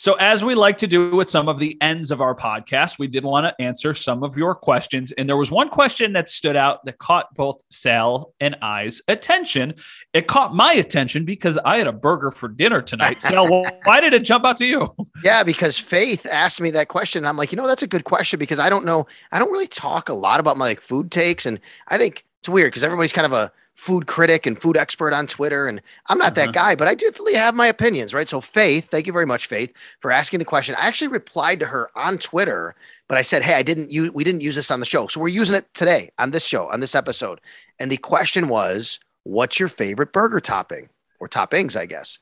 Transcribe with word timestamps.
So, 0.00 0.14
as 0.14 0.42
we 0.42 0.54
like 0.54 0.78
to 0.78 0.86
do 0.86 1.14
with 1.14 1.28
some 1.28 1.46
of 1.46 1.58
the 1.58 1.76
ends 1.82 2.10
of 2.10 2.22
our 2.22 2.34
podcast, 2.34 2.98
we 2.98 3.06
did 3.06 3.22
want 3.22 3.44
to 3.44 3.62
answer 3.62 3.92
some 3.92 4.22
of 4.22 4.34
your 4.34 4.54
questions. 4.54 5.12
And 5.12 5.28
there 5.28 5.36
was 5.36 5.50
one 5.50 5.68
question 5.68 6.14
that 6.14 6.30
stood 6.30 6.56
out 6.56 6.82
that 6.86 6.96
caught 6.96 7.34
both 7.34 7.60
Sal 7.68 8.32
and 8.40 8.56
I's 8.62 9.02
attention. 9.08 9.74
It 10.14 10.26
caught 10.26 10.54
my 10.54 10.72
attention 10.72 11.26
because 11.26 11.58
I 11.66 11.76
had 11.76 11.86
a 11.86 11.92
burger 11.92 12.30
for 12.30 12.48
dinner 12.48 12.80
tonight. 12.80 13.20
Sal, 13.30 13.46
why 13.84 14.00
did 14.00 14.14
it 14.14 14.24
jump 14.24 14.46
out 14.46 14.56
to 14.56 14.64
you? 14.64 14.96
Yeah, 15.22 15.42
because 15.42 15.76
Faith 15.78 16.24
asked 16.24 16.62
me 16.62 16.70
that 16.70 16.88
question. 16.88 17.26
I'm 17.26 17.36
like, 17.36 17.52
you 17.52 17.56
know, 17.56 17.66
that's 17.66 17.82
a 17.82 17.86
good 17.86 18.04
question 18.04 18.38
because 18.38 18.58
I 18.58 18.70
don't 18.70 18.86
know. 18.86 19.06
I 19.32 19.38
don't 19.38 19.52
really 19.52 19.66
talk 19.66 20.08
a 20.08 20.14
lot 20.14 20.40
about 20.40 20.56
my 20.56 20.64
like 20.64 20.80
food 20.80 21.10
takes. 21.10 21.44
And 21.44 21.60
I 21.88 21.98
think 21.98 22.24
it's 22.38 22.48
weird 22.48 22.70
because 22.70 22.84
everybody's 22.84 23.12
kind 23.12 23.26
of 23.26 23.34
a 23.34 23.52
food 23.80 24.06
critic 24.06 24.44
and 24.44 24.60
food 24.60 24.76
expert 24.76 25.14
on 25.14 25.26
Twitter. 25.26 25.66
And 25.66 25.80
I'm 26.10 26.18
not 26.18 26.36
uh-huh. 26.36 26.46
that 26.46 26.52
guy, 26.52 26.74
but 26.74 26.86
I 26.86 26.94
definitely 26.94 27.32
have 27.32 27.54
my 27.54 27.66
opinions, 27.66 28.12
right? 28.12 28.28
So, 28.28 28.38
Faith, 28.38 28.90
thank 28.90 29.06
you 29.06 29.12
very 29.12 29.24
much, 29.24 29.46
Faith, 29.46 29.72
for 30.00 30.12
asking 30.12 30.38
the 30.38 30.44
question. 30.44 30.74
I 30.74 30.86
actually 30.86 31.08
replied 31.08 31.60
to 31.60 31.66
her 31.66 31.90
on 31.96 32.18
Twitter, 32.18 32.74
but 33.08 33.16
I 33.16 33.22
said, 33.22 33.42
hey, 33.42 33.54
I 33.54 33.62
didn't 33.62 33.90
use, 33.90 34.10
we 34.10 34.22
didn't 34.22 34.42
use 34.42 34.54
this 34.54 34.70
on 34.70 34.80
the 34.80 34.86
show. 34.86 35.06
So, 35.06 35.18
we're 35.18 35.28
using 35.28 35.56
it 35.56 35.72
today 35.72 36.10
on 36.18 36.30
this 36.30 36.44
show, 36.44 36.70
on 36.70 36.80
this 36.80 36.94
episode. 36.94 37.40
And 37.78 37.90
the 37.90 37.96
question 37.96 38.48
was, 38.48 39.00
what's 39.22 39.58
your 39.58 39.70
favorite 39.70 40.12
burger 40.12 40.40
topping 40.40 40.90
or 41.18 41.26
toppings, 41.26 41.74
I 41.74 41.86
guess? 41.86 42.18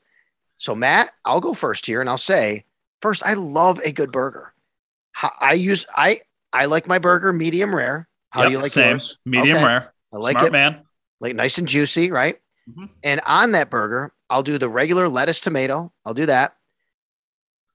So, 0.55 0.73
Matt, 0.73 1.09
I'll 1.25 1.41
go 1.41 1.53
first 1.53 1.85
here 1.85 1.99
and 1.99 2.09
I'll 2.09 2.17
say, 2.17 2.63
first, 3.01 3.21
I 3.25 3.33
love 3.33 3.81
a 3.83 3.91
good 3.91 4.13
burger. 4.13 4.53
I 5.41 5.53
use, 5.53 5.85
I, 5.93 6.21
I 6.53 6.65
like 6.65 6.87
my 6.87 6.99
burger 6.99 7.33
medium 7.33 7.75
rare. 7.75 8.07
How 8.29 8.41
yep, 8.43 8.47
do 8.47 8.51
you 8.53 8.59
like 8.59 8.71
same. 8.71 8.91
yours? 8.91 9.17
Medium 9.25 9.57
okay. 9.57 9.65
rare. 9.65 9.93
I 10.13 10.17
like 10.17 10.35
Smart 10.35 10.47
it. 10.47 10.51
man 10.53 10.81
like 11.19 11.35
nice 11.35 11.57
and 11.57 11.67
juicy, 11.67 12.11
right? 12.11 12.39
Mm-hmm. 12.69 12.85
And 13.03 13.21
on 13.25 13.51
that 13.53 13.69
burger, 13.69 14.13
I'll 14.29 14.43
do 14.43 14.57
the 14.57 14.69
regular 14.69 15.07
lettuce 15.09 15.41
tomato. 15.41 15.91
I'll 16.05 16.13
do 16.13 16.27
that. 16.27 16.55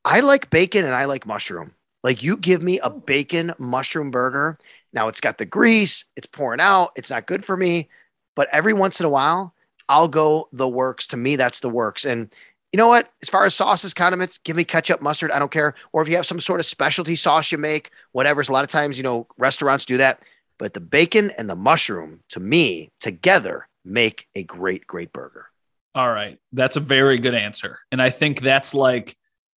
I 0.04 0.20
like 0.20 0.50
bacon 0.50 0.84
and 0.84 0.94
I 0.94 1.06
like 1.06 1.26
mushroom. 1.26 1.74
Like 2.02 2.22
you 2.22 2.36
give 2.36 2.62
me 2.62 2.78
a 2.80 2.90
bacon 2.90 3.52
mushroom 3.58 4.10
burger. 4.10 4.58
Now 4.92 5.08
it's 5.08 5.20
got 5.20 5.38
the 5.38 5.46
grease, 5.46 6.04
it's 6.16 6.26
pouring 6.26 6.60
out, 6.60 6.90
it's 6.96 7.10
not 7.10 7.26
good 7.26 7.44
for 7.44 7.56
me, 7.56 7.88
but 8.36 8.48
every 8.52 8.74
once 8.74 9.00
in 9.00 9.06
a 9.06 9.10
while, 9.10 9.54
I'll 9.88 10.08
go 10.08 10.48
the 10.52 10.68
works. 10.68 11.06
To 11.08 11.16
me, 11.16 11.36
that's 11.36 11.60
the 11.60 11.70
works. 11.70 12.04
And 12.04 12.32
you 12.72 12.78
know 12.78 12.88
what? 12.88 13.12
As 13.22 13.28
far 13.28 13.44
as 13.44 13.54
sauces, 13.54 13.94
condiments, 13.94 14.38
give 14.38 14.56
me 14.56 14.64
ketchup, 14.64 15.00
mustard. 15.00 15.30
I 15.30 15.38
don't 15.38 15.50
care. 15.50 15.74
Or 15.92 16.02
if 16.02 16.08
you 16.08 16.16
have 16.16 16.26
some 16.26 16.40
sort 16.40 16.60
of 16.60 16.66
specialty 16.66 17.16
sauce 17.16 17.52
you 17.52 17.58
make, 17.58 17.90
whatever. 18.12 18.40
a 18.40 18.52
lot 18.52 18.64
of 18.64 18.70
times, 18.70 18.96
you 18.96 19.04
know, 19.04 19.26
restaurants 19.38 19.84
do 19.84 19.96
that. 19.98 20.26
But 20.64 20.72
the 20.72 20.80
bacon 20.80 21.30
and 21.36 21.50
the 21.50 21.54
mushroom, 21.54 22.20
to 22.30 22.40
me, 22.40 22.88
together 22.98 23.68
make 23.84 24.28
a 24.34 24.44
great, 24.44 24.86
great 24.86 25.12
burger. 25.12 25.48
All 25.94 26.10
right. 26.10 26.38
That's 26.54 26.76
a 26.76 26.80
very 26.80 27.18
good 27.18 27.34
answer. 27.34 27.80
And 27.92 28.00
I 28.00 28.08
think 28.08 28.40
that's 28.40 28.72
like 28.72 29.14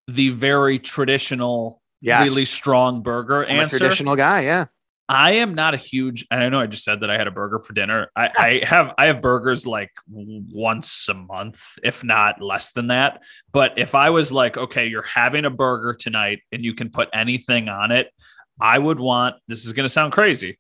the 0.09 0.31
very 0.31 0.79
traditional, 0.79 1.81
yes. 2.01 2.27
really 2.27 2.43
strong 2.43 3.03
burger 3.03 3.45
I'm 3.45 3.57
answer. 3.57 3.79
traditional 3.79 4.17
guy. 4.17 4.41
Yeah. 4.41 4.65
I 5.07 5.35
am 5.35 5.55
not 5.55 5.73
a 5.73 5.77
huge, 5.77 6.27
and 6.29 6.43
I 6.43 6.49
know 6.49 6.59
I 6.59 6.67
just 6.67 6.83
said 6.83 6.99
that 6.99 7.09
I 7.09 7.17
had 7.17 7.27
a 7.27 7.31
burger 7.31 7.59
for 7.59 7.71
dinner. 7.71 8.11
I, 8.13 8.29
I 8.37 8.65
have 8.65 8.93
I 8.97 9.05
have 9.05 9.21
burgers 9.21 9.65
like 9.65 9.91
once 10.09 11.07
a 11.07 11.13
month, 11.13 11.63
if 11.85 12.03
not 12.03 12.41
less 12.41 12.73
than 12.73 12.87
that. 12.87 13.23
But 13.53 13.79
if 13.79 13.95
I 13.95 14.09
was 14.09 14.33
like, 14.33 14.57
okay, 14.57 14.87
you're 14.87 15.03
having 15.03 15.45
a 15.45 15.49
burger 15.49 15.93
tonight 15.93 16.39
and 16.51 16.65
you 16.65 16.73
can 16.73 16.89
put 16.89 17.07
anything 17.13 17.69
on 17.69 17.91
it, 17.91 18.11
I 18.59 18.77
would 18.77 18.99
want 18.99 19.37
this 19.47 19.65
is 19.65 19.71
gonna 19.71 19.87
sound 19.87 20.11
crazy. 20.11 20.57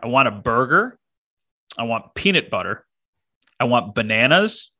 I 0.00 0.06
want 0.06 0.28
a 0.28 0.30
burger. 0.30 0.98
I 1.78 1.84
want 1.84 2.14
peanut 2.14 2.50
butter. 2.50 2.84
I 3.60 3.64
want 3.64 3.94
bananas. 3.94 4.70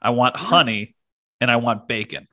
I 0.00 0.10
want 0.10 0.36
honey 0.36 0.94
and 1.40 1.50
I 1.50 1.56
want 1.56 1.88
bacon. 1.88 2.28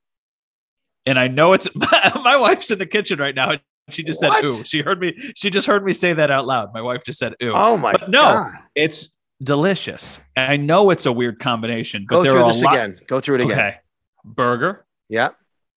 And 1.05 1.17
I 1.19 1.27
know 1.27 1.53
it's 1.53 1.67
my 2.23 2.37
wife's 2.37 2.71
in 2.71 2.79
the 2.79 2.85
kitchen 2.85 3.19
right 3.19 3.35
now. 3.35 3.53
She 3.89 4.03
just 4.03 4.23
what? 4.23 4.35
said, 4.41 4.45
ooh. 4.45 4.63
She 4.63 4.81
heard 4.81 4.99
me. 4.99 5.13
She 5.35 5.49
just 5.49 5.67
heard 5.67 5.85
me 5.85 5.93
say 5.93 6.13
that 6.13 6.31
out 6.31 6.45
loud. 6.47 6.73
My 6.73 6.81
wife 6.81 7.03
just 7.03 7.19
said, 7.19 7.35
ooh. 7.43 7.53
Oh 7.53 7.77
my 7.77 7.91
god. 7.91 7.99
but 8.01 8.09
no, 8.09 8.21
God. 8.23 8.53
it's 8.73 9.15
delicious. 9.41 10.19
And 10.35 10.51
I 10.51 10.57
know 10.57 10.89
it's 10.89 11.05
a 11.05 11.11
weird 11.11 11.39
combination, 11.39 12.05
but 12.09 12.15
Go 12.17 12.23
there 12.23 12.33
through 12.33 12.41
are 12.41 12.47
this 12.47 12.61
lot- 12.63 12.73
again. 12.73 12.99
Go 13.07 13.19
through 13.19 13.35
it 13.35 13.41
again. 13.41 13.59
Okay. 13.59 13.75
Burger. 14.23 14.85
Yeah. 15.07 15.29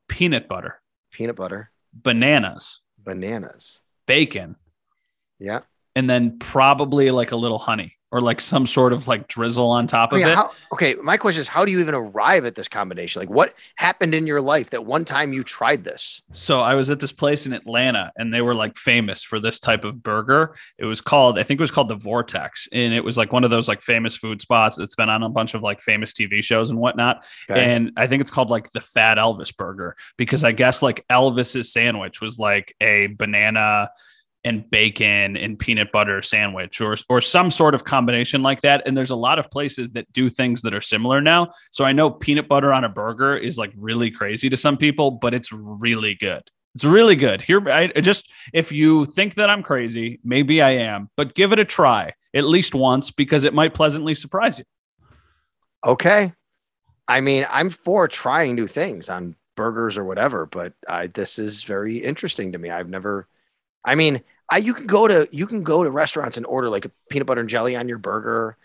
Peanut 0.09 0.49
butter. 0.49 0.81
Peanut 1.13 1.37
butter. 1.37 1.71
Bananas. 1.93 2.81
Bananas. 2.99 3.81
Bacon. 4.07 4.57
Yeah 5.39 5.61
and 5.99 6.09
then 6.09 6.39
probably 6.39 7.11
like 7.11 7.33
a 7.33 7.37
little 7.37 7.59
honey 7.59 7.97
or 8.13 8.21
like 8.21 8.41
some 8.41 8.69
sort 8.69 8.93
of 8.93 9.09
like 9.09 9.27
drizzle 9.27 9.69
on 9.69 9.89
top 9.89 10.13
I 10.13 10.17
mean, 10.17 10.27
of 10.27 10.31
it. 10.31 10.37
How, 10.37 10.51
okay, 10.73 10.95
my 10.95 11.17
question 11.17 11.41
is, 11.41 11.49
how 11.49 11.65
do 11.65 11.73
you 11.73 11.81
even 11.81 11.95
arrive 11.95 12.45
at 12.45 12.55
this 12.55 12.69
combination? 12.69 13.21
Like, 13.21 13.29
what 13.29 13.53
happened 13.75 14.15
in 14.15 14.29
your 14.29 14.41
life 14.41 14.71
that 14.71 14.87
one 14.87 15.05
time 15.05 15.33
you 15.33 15.43
tried 15.43 15.83
this? 15.83 16.23
So 16.33 16.61
I 16.61 16.75
was 16.75 16.89
at 16.89 17.01
this 17.01 17.11
place 17.11 17.47
in 17.47 17.53
Atlanta, 17.53 18.13
and 18.17 18.33
they 18.33 18.41
were 18.41 18.55
like 18.55 18.77
famous 18.77 19.25
for 19.25 19.41
this 19.41 19.59
type 19.59 19.85
of 19.85 20.05
burger. 20.05 20.55
It 20.79 20.85
was 20.85 21.01
called, 21.01 21.37
I 21.37 21.43
think 21.43 21.59
it 21.59 21.63
was 21.63 21.73
called 21.73 21.89
the 21.89 21.97
Vortex, 21.97 22.69
and 22.73 22.95
it 22.95 23.03
was 23.03 23.19
like 23.19 23.33
one 23.33 23.43
of 23.43 23.51
those 23.51 23.67
like 23.67 23.83
famous 23.83 24.17
food 24.17 24.41
spots 24.41 24.77
that's 24.77 24.95
been 24.95 25.11
on 25.11 25.25
a 25.25 25.29
bunch 25.29 25.55
of 25.55 25.63
like 25.63 25.83
famous 25.83 26.13
TV 26.13 26.45
shows 26.45 26.71
and 26.71 26.79
whatnot. 26.79 27.27
Okay. 27.51 27.75
And 27.75 27.91
I 27.97 28.07
think 28.07 28.21
it's 28.21 28.31
called 28.31 28.51
like 28.51 28.71
the 28.71 28.81
Fat 28.81 29.19
Elvis 29.19 29.55
Burger 29.55 29.97
because 30.17 30.45
I 30.45 30.53
guess 30.53 30.81
like 30.81 31.05
Elvis's 31.11 31.73
sandwich 31.73 32.21
was 32.21 32.39
like 32.39 32.77
a 32.81 33.09
banana 33.09 33.91
and 34.49 34.69
bacon 34.71 35.37
and 35.37 35.59
peanut 35.59 35.93
butter 35.93 36.23
sandwich 36.23 36.81
or 36.81 36.97
or 37.11 37.21
some 37.21 37.51
sort 37.51 37.75
of 37.75 37.85
combination 37.85 38.43
like 38.43 38.63
that. 38.63 38.83
And 38.87 38.97
there's 38.97 39.11
a 39.11 39.17
lot 39.17 39.39
of 39.39 39.51
places 39.51 39.91
that 39.91 40.11
do 40.13 40.31
things 40.31 40.63
that 40.63 40.73
are 40.73 40.81
similar 40.81 41.21
now. 41.21 41.49
So 41.71 41.85
i 41.85 41.93
know 41.93 42.11
peanut 42.11 42.49
butter 42.49 42.73
on 42.73 42.85
a 42.85 42.89
burger 42.89 43.37
is 43.37 43.59
like 43.59 43.73
really 43.77 44.11
crazy 44.11 44.49
to 44.49 44.57
some 44.57 44.77
people 44.79 45.11
but 45.13 45.35
it's 45.35 45.53
really 45.53 46.15
good. 46.15 46.43
It's 46.75 46.85
really 46.85 47.15
good. 47.15 47.43
Here 47.43 47.69
i 47.69 47.89
just 48.01 48.33
if 48.55 48.73
you 48.73 49.05
think 49.05 49.35
that 49.35 49.51
i'm 49.51 49.63
crazy 49.63 50.19
maybe 50.25 50.63
i 50.63 50.71
am 50.71 51.11
but 51.17 51.35
give 51.35 51.53
it 51.53 51.59
a 51.59 51.65
try 51.65 52.15
at 52.35 52.45
least 52.45 52.75
once 52.75 53.11
because 53.11 53.45
it 53.45 53.55
might 53.55 53.75
pleasantly 53.75 54.15
surprise 54.15 54.59
you. 54.59 54.65
Okay. 55.85 56.33
I 57.07 57.21
mean 57.21 57.45
i'm 57.51 57.69
for 57.69 58.09
trying 58.09 58.55
new 58.55 58.67
things 58.67 59.11
on 59.11 59.37
burgers 59.57 59.99
or 59.99 60.05
whatever 60.05 60.47
but 60.47 60.73
I, 60.89 61.09
this 61.09 61.39
is 61.39 61.65
very 61.65 61.97
interesting 61.99 62.53
to 62.53 62.59
me. 62.59 62.71
I've 62.71 62.89
never 62.89 63.29
I 63.85 63.95
mean, 63.95 64.21
I 64.51 64.59
you 64.59 64.75
can 64.75 64.87
go 64.87 65.07
to 65.07 65.29
you 65.31 65.47
can 65.47 65.63
go 65.63 65.85
to 65.85 65.91
restaurants 65.91 66.37
and 66.37 66.47
order 66.47 66.69
like 66.69 66.85
a 66.85 66.91
peanut 67.11 67.27
butter 67.27 67.41
and 67.41 67.51
jelly 67.51 67.77
on 67.77 67.89
your 67.89 67.99
burger. 67.99 68.57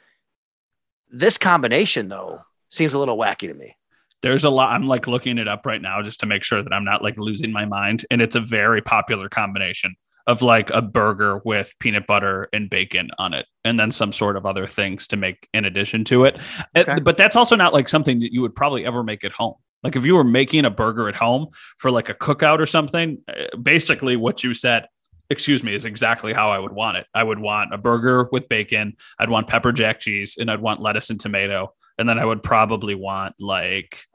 This 1.10 1.38
combination 1.38 2.10
though 2.10 2.42
seems 2.70 2.94
a 2.94 3.00
little 3.00 3.18
wacky 3.18 3.48
to 3.48 3.54
me. 3.54 3.76
There's 4.22 4.46
a 4.46 4.50
lot. 4.50 4.72
I'm 4.72 4.86
like 4.86 5.06
looking 5.06 5.38
it 5.38 5.48
up 5.48 5.66
right 5.66 5.82
now 5.82 6.02
just 6.02 6.22
to 6.22 6.26
make 6.26 6.44
sure 6.44 6.64
that 6.64 6.72
I'm 6.72 6.86
not 6.86 7.04
like 7.04 7.18
losing 7.18 7.52
my 7.52 7.66
mind. 7.66 8.06
And 8.10 8.22
it's 8.22 8.36
a 8.36 8.40
very 8.40 8.82
popular 8.82 9.28
combination 9.28 9.96
of 10.28 10.42
like 10.42 10.70
a 10.70 10.82
burger 10.82 11.42
with 11.44 11.74
peanut 11.80 12.08
butter 12.08 12.48
and 12.54 12.70
bacon 12.70 13.10
on 13.18 13.34
it, 13.34 13.46
and 13.66 13.78
then 13.78 13.92
some 13.92 14.14
sort 14.14 14.38
of 14.38 14.46
other 14.46 14.66
things 14.66 15.08
to 15.08 15.18
make 15.18 15.50
in 15.54 15.66
addition 15.66 16.06
to 16.06 16.24
it. 16.24 16.40
Okay. 16.76 17.02
But 17.02 17.18
that's 17.18 17.36
also 17.36 17.58
not 17.58 17.74
like 17.74 17.90
something 17.90 18.22
that 18.22 18.32
you 18.32 18.42
would 18.42 18.56
probably 18.56 18.86
ever 18.86 19.04
make 19.04 19.26
at 19.26 19.34
home. 19.34 19.56
Like 19.84 19.98
if 19.98 20.06
you 20.06 20.16
were 20.16 20.24
making 20.24 20.64
a 20.64 20.70
burger 20.70 21.10
at 21.10 21.16
home 21.16 21.48
for 21.78 21.92
like 21.92 22.08
a 22.08 22.14
cookout 22.14 22.60
or 22.60 22.66
something, 22.66 23.18
eh, 23.28 23.48
basically 23.62 24.16
what 24.16 24.42
you 24.42 24.54
said 24.54 24.88
excuse 25.30 25.64
me, 25.64 25.74
is 25.74 25.86
exactly 25.86 26.34
how 26.34 26.52
I 26.52 26.60
would 26.60 26.74
want 26.74 26.98
it. 26.98 27.08
I 27.14 27.24
would 27.24 27.40
want 27.40 27.74
a 27.74 27.78
burger 27.78 28.28
with 28.32 28.50
bacon. 28.50 28.98
I'd 29.18 29.30
want 29.30 29.48
pepper 29.48 29.72
jack 29.72 30.00
cheese 30.00 30.36
and 30.38 30.50
I'd 30.52 30.62
want 30.62 30.82
lettuce 30.82 31.10
and 31.10 31.20
tomato. 31.20 31.74
And 31.98 32.08
then 32.08 32.20
I 32.20 32.26
would 32.26 32.44
probably 32.44 32.96
want 32.96 33.36
like 33.40 34.06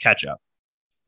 ketchup, 0.00 0.38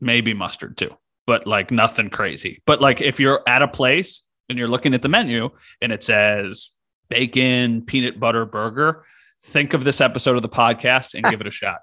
maybe 0.01 0.35
mustard 0.35 0.77
too, 0.77 0.97
but 1.27 1.47
like 1.47 1.71
nothing 1.71 2.11
crazy. 2.11 2.63
But 2.67 2.81
like 2.81 3.01
if 3.01 3.21
you're 3.21 3.43
at 3.47 3.63
a 3.63 3.69
place 3.69 4.23
and 4.49 4.59
you're 4.59 4.69
looking 4.69 4.95
at 4.95 5.03
the 5.03 5.09
menu 5.09 5.51
and 5.81 5.93
it 5.93 6.03
says 6.03 6.71
bacon, 7.09 7.83
peanut 7.83 8.19
butter 8.19 8.47
burger, 8.47 9.05
think 9.43 9.75
of 9.75 9.85
this 9.85 10.01
episode 10.01 10.37
of 10.37 10.43
the 10.43 10.49
podcast 10.49 11.15
and 11.15 11.25
give 11.25 11.41
it 11.41 11.47
a 11.47 11.51
shot. 11.53 11.81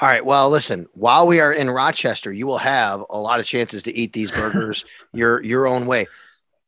All 0.00 0.08
right. 0.08 0.24
Well, 0.24 0.48
listen, 0.48 0.86
while 0.94 1.26
we 1.26 1.40
are 1.40 1.52
in 1.52 1.68
Rochester, 1.68 2.32
you 2.32 2.46
will 2.46 2.58
have 2.58 3.04
a 3.10 3.18
lot 3.18 3.40
of 3.40 3.46
chances 3.46 3.82
to 3.82 3.94
eat 3.94 4.14
these 4.14 4.30
burgers 4.30 4.86
your 5.12 5.42
your 5.42 5.66
own 5.66 5.86
way. 5.86 6.06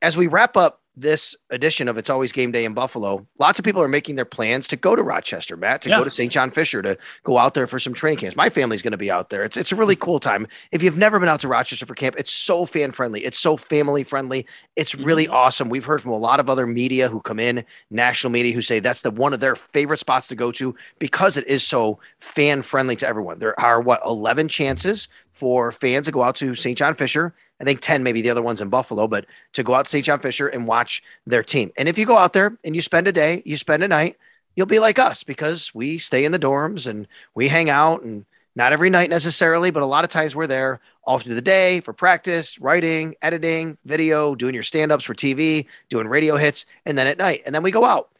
As 0.02 0.16
we 0.16 0.26
wrap 0.26 0.56
up 0.56 0.80
this 0.96 1.36
edition 1.50 1.88
of 1.88 1.96
It's 1.96 2.08
Always 2.08 2.30
Game 2.30 2.52
Day 2.52 2.64
in 2.64 2.72
Buffalo, 2.72 3.26
lots 3.38 3.58
of 3.58 3.64
people 3.64 3.82
are 3.82 3.88
making 3.88 4.14
their 4.14 4.24
plans 4.24 4.68
to 4.68 4.76
go 4.76 4.94
to 4.94 5.02
Rochester, 5.02 5.56
Matt, 5.56 5.82
to 5.82 5.88
Yeah. 5.88 5.98
go 5.98 6.04
to 6.04 6.10
St. 6.10 6.30
John 6.30 6.50
Fisher, 6.50 6.82
to 6.82 6.96
go 7.24 7.36
out 7.36 7.54
there 7.54 7.66
for 7.66 7.80
some 7.80 7.94
training 7.94 8.18
camps. 8.18 8.36
My 8.36 8.48
family's 8.48 8.82
going 8.82 8.92
to 8.92 8.96
be 8.96 9.10
out 9.10 9.30
there. 9.30 9.42
It's 9.42 9.56
it's 9.56 9.72
a 9.72 9.76
really 9.76 9.96
cool 9.96 10.20
time. 10.20 10.46
If 10.70 10.82
you've 10.82 10.96
never 10.96 11.18
been 11.18 11.28
out 11.28 11.40
to 11.40 11.48
Rochester 11.48 11.86
for 11.86 11.94
camp, 11.94 12.14
it's 12.18 12.32
so 12.32 12.64
fan 12.64 12.92
friendly. 12.92 13.24
It's 13.24 13.38
so 13.38 13.56
family 13.56 14.04
friendly. 14.04 14.46
It's 14.76 14.94
really 14.94 15.24
mm-hmm. 15.24 15.34
awesome. 15.34 15.68
We've 15.68 15.84
heard 15.84 16.02
from 16.02 16.12
a 16.12 16.18
lot 16.18 16.38
of 16.38 16.48
other 16.48 16.66
media 16.66 17.08
who 17.08 17.20
come 17.20 17.40
in, 17.40 17.64
national 17.90 18.30
media, 18.30 18.52
who 18.52 18.62
say 18.62 18.78
that's 18.78 19.02
the 19.02 19.10
one 19.10 19.32
of 19.32 19.40
their 19.40 19.56
favorite 19.56 19.98
spots 19.98 20.28
to 20.28 20.36
go 20.36 20.52
to 20.52 20.76
because 20.98 21.36
it 21.36 21.46
is 21.48 21.64
so 21.64 21.98
fan 22.20 22.62
friendly 22.62 22.94
to 22.96 23.08
everyone. 23.08 23.40
There 23.40 23.58
are 23.58 23.80
what 23.80 24.00
11 24.06 24.48
chances 24.48 25.08
for 25.34 25.72
fans 25.72 26.06
to 26.06 26.12
go 26.12 26.22
out 26.22 26.36
to 26.36 26.54
St. 26.54 26.78
John 26.78 26.94
Fisher. 26.94 27.34
I 27.60 27.64
think 27.64 27.80
10, 27.80 28.04
maybe 28.04 28.22
the 28.22 28.30
other 28.30 28.40
ones 28.40 28.60
in 28.60 28.68
Buffalo, 28.68 29.08
but 29.08 29.26
to 29.54 29.64
go 29.64 29.74
out 29.74 29.86
to 29.86 29.90
St. 29.90 30.04
John 30.04 30.20
Fisher 30.20 30.46
and 30.46 30.66
watch 30.66 31.02
their 31.26 31.42
team. 31.42 31.72
And 31.76 31.88
if 31.88 31.98
you 31.98 32.06
go 32.06 32.16
out 32.16 32.32
there 32.32 32.56
and 32.64 32.76
you 32.76 32.82
spend 32.82 33.08
a 33.08 33.12
day, 33.12 33.42
you 33.44 33.56
spend 33.56 33.82
a 33.82 33.88
night, 33.88 34.16
you'll 34.54 34.66
be 34.66 34.78
like 34.78 34.98
us 34.98 35.24
because 35.24 35.74
we 35.74 35.98
stay 35.98 36.24
in 36.24 36.30
the 36.30 36.38
dorms 36.38 36.86
and 36.86 37.08
we 37.34 37.48
hang 37.48 37.68
out 37.68 38.02
and 38.02 38.24
not 38.54 38.72
every 38.72 38.90
night 38.90 39.10
necessarily, 39.10 39.72
but 39.72 39.82
a 39.82 39.86
lot 39.86 40.04
of 40.04 40.10
times 40.10 40.36
we're 40.36 40.46
there 40.46 40.80
all 41.02 41.18
through 41.18 41.34
the 41.34 41.42
day 41.42 41.80
for 41.80 41.92
practice, 41.92 42.60
writing, 42.60 43.16
editing, 43.20 43.76
video, 43.84 44.36
doing 44.36 44.54
your 44.54 44.62
stand 44.62 44.92
ups 44.92 45.02
for 45.02 45.14
TV, 45.14 45.66
doing 45.88 46.06
radio 46.06 46.36
hits, 46.36 46.64
and 46.86 46.96
then 46.96 47.08
at 47.08 47.18
night. 47.18 47.42
And 47.44 47.52
then 47.52 47.64
we 47.64 47.72
go 47.72 47.84
out. 47.84 48.10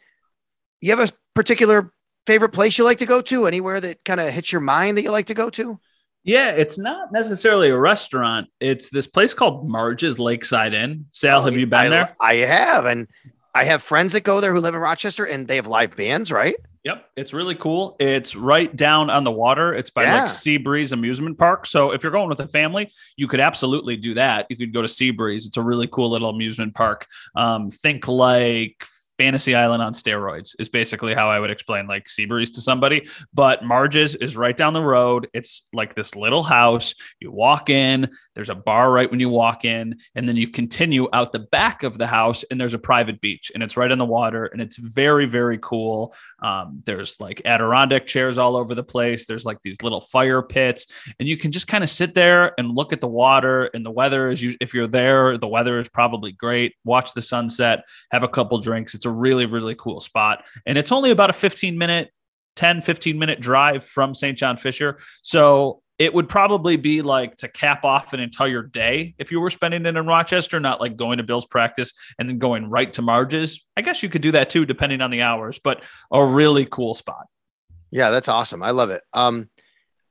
You 0.80 0.90
have 0.90 1.08
a 1.08 1.12
particular 1.34 1.92
favorite 2.26 2.48
place 2.48 2.76
you 2.76 2.84
like 2.84 2.98
to 2.98 3.06
go 3.06 3.22
to? 3.22 3.46
Anywhere 3.46 3.80
that 3.80 4.04
kind 4.04 4.18
of 4.18 4.32
hits 4.32 4.50
your 4.50 4.60
mind 4.60 4.98
that 4.98 5.02
you 5.02 5.12
like 5.12 5.26
to 5.26 5.34
go 5.34 5.48
to? 5.50 5.78
Yeah, 6.24 6.50
it's 6.50 6.78
not 6.78 7.12
necessarily 7.12 7.68
a 7.68 7.76
restaurant. 7.76 8.48
It's 8.58 8.88
this 8.88 9.06
place 9.06 9.34
called 9.34 9.68
Marge's 9.68 10.18
Lakeside 10.18 10.72
Inn. 10.72 11.06
Sal, 11.12 11.44
have 11.44 11.56
you 11.56 11.66
been 11.66 11.78
I, 11.78 11.88
there? 11.90 12.16
I 12.18 12.34
have. 12.36 12.86
And 12.86 13.08
I 13.54 13.64
have 13.64 13.82
friends 13.82 14.14
that 14.14 14.22
go 14.22 14.40
there 14.40 14.52
who 14.52 14.60
live 14.60 14.74
in 14.74 14.80
Rochester 14.80 15.24
and 15.24 15.46
they 15.46 15.56
have 15.56 15.66
live 15.66 15.94
bands, 15.96 16.32
right? 16.32 16.56
Yep, 16.84 17.06
it's 17.16 17.32
really 17.32 17.54
cool. 17.54 17.96
It's 17.98 18.36
right 18.36 18.74
down 18.74 19.08
on 19.08 19.24
the 19.24 19.30
water. 19.30 19.72
It's 19.74 19.90
by 19.90 20.02
Yeah. 20.04 20.22
like 20.22 20.30
Seabreeze 20.30 20.92
Amusement 20.92 21.38
Park. 21.38 21.66
So 21.66 21.92
if 21.92 22.02
you're 22.02 22.12
going 22.12 22.28
with 22.28 22.40
a 22.40 22.48
family, 22.48 22.90
you 23.16 23.26
could 23.28 23.40
absolutely 23.40 23.96
do 23.96 24.14
that. 24.14 24.46
You 24.50 24.56
could 24.56 24.72
go 24.72 24.82
to 24.82 24.88
Seabreeze. 24.88 25.46
It's 25.46 25.56
a 25.56 25.62
really 25.62 25.86
cool 25.86 26.10
little 26.10 26.28
amusement 26.30 26.74
park. 26.74 27.06
Um, 27.36 27.70
think 27.70 28.06
like 28.08 28.84
Fantasy 29.18 29.54
Island 29.54 29.82
on 29.82 29.92
steroids 29.92 30.54
is 30.58 30.68
basically 30.68 31.14
how 31.14 31.28
I 31.28 31.38
would 31.38 31.50
explain 31.50 31.86
like 31.86 32.06
Seabreeze 32.06 32.52
to 32.54 32.60
somebody. 32.60 33.08
But 33.32 33.64
Marge's 33.64 34.14
is 34.14 34.36
right 34.36 34.56
down 34.56 34.72
the 34.72 34.82
road. 34.82 35.28
It's 35.32 35.68
like 35.72 35.94
this 35.94 36.16
little 36.16 36.42
house. 36.42 36.94
You 37.20 37.30
walk 37.30 37.70
in, 37.70 38.10
there's 38.34 38.50
a 38.50 38.54
bar 38.54 38.90
right 38.90 39.10
when 39.10 39.20
you 39.20 39.28
walk 39.28 39.64
in, 39.64 39.98
and 40.14 40.28
then 40.28 40.36
you 40.36 40.48
continue 40.48 41.08
out 41.12 41.32
the 41.32 41.38
back 41.38 41.82
of 41.82 41.98
the 41.98 42.06
house, 42.06 42.44
and 42.50 42.60
there's 42.60 42.74
a 42.74 42.78
private 42.78 43.20
beach, 43.20 43.52
and 43.54 43.62
it's 43.62 43.76
right 43.76 43.90
on 43.90 43.98
the 43.98 44.04
water, 44.04 44.46
and 44.46 44.60
it's 44.60 44.76
very, 44.76 45.26
very 45.26 45.58
cool. 45.60 46.14
Um, 46.42 46.82
there's 46.84 47.20
like 47.20 47.42
Adirondack 47.44 48.06
chairs 48.06 48.38
all 48.38 48.56
over 48.56 48.74
the 48.74 48.82
place. 48.82 49.26
There's 49.26 49.44
like 49.44 49.58
these 49.62 49.82
little 49.82 50.00
fire 50.00 50.42
pits, 50.42 50.86
and 51.18 51.28
you 51.28 51.36
can 51.36 51.52
just 51.52 51.68
kind 51.68 51.84
of 51.84 51.90
sit 51.90 52.14
there 52.14 52.52
and 52.58 52.74
look 52.74 52.92
at 52.92 53.00
the 53.00 53.08
water. 53.08 53.70
And 53.74 53.84
the 53.84 53.90
weather 53.90 54.30
is, 54.30 54.42
you, 54.42 54.56
if 54.60 54.74
you're 54.74 54.88
there, 54.88 55.38
the 55.38 55.48
weather 55.48 55.78
is 55.78 55.88
probably 55.88 56.32
great. 56.32 56.74
Watch 56.84 57.14
the 57.14 57.22
sunset, 57.22 57.84
have 58.10 58.22
a 58.22 58.28
couple 58.28 58.58
drinks. 58.58 58.94
It's 58.94 59.03
a 59.04 59.10
really, 59.10 59.46
really 59.46 59.74
cool 59.74 60.00
spot. 60.00 60.44
And 60.66 60.78
it's 60.78 60.92
only 60.92 61.10
about 61.10 61.30
a 61.30 61.34
15 61.34 61.76
minute, 61.78 62.10
10, 62.56 62.80
15 62.80 63.18
minute 63.18 63.40
drive 63.40 63.84
from 63.84 64.14
St. 64.14 64.36
John 64.36 64.56
Fisher. 64.56 64.98
So 65.22 65.82
it 65.98 66.12
would 66.12 66.28
probably 66.28 66.76
be 66.76 67.02
like 67.02 67.36
to 67.36 67.48
cap 67.48 67.84
off 67.84 68.12
an 68.12 68.20
entire 68.20 68.62
day 68.62 69.14
if 69.18 69.30
you 69.30 69.40
were 69.40 69.50
spending 69.50 69.86
it 69.86 69.96
in 69.96 70.06
Rochester, 70.06 70.58
not 70.58 70.80
like 70.80 70.96
going 70.96 71.18
to 71.18 71.22
Bill's 71.22 71.46
practice 71.46 71.92
and 72.18 72.28
then 72.28 72.38
going 72.38 72.68
right 72.68 72.92
to 72.94 73.02
Marge's. 73.02 73.64
I 73.76 73.82
guess 73.82 74.02
you 74.02 74.08
could 74.08 74.22
do 74.22 74.32
that 74.32 74.50
too, 74.50 74.66
depending 74.66 75.00
on 75.00 75.10
the 75.10 75.22
hours, 75.22 75.60
but 75.62 75.84
a 76.10 76.24
really 76.24 76.66
cool 76.66 76.94
spot. 76.94 77.26
Yeah, 77.90 78.10
that's 78.10 78.28
awesome. 78.28 78.62
I 78.62 78.70
love 78.70 78.90
it. 78.90 79.02
Um, 79.12 79.48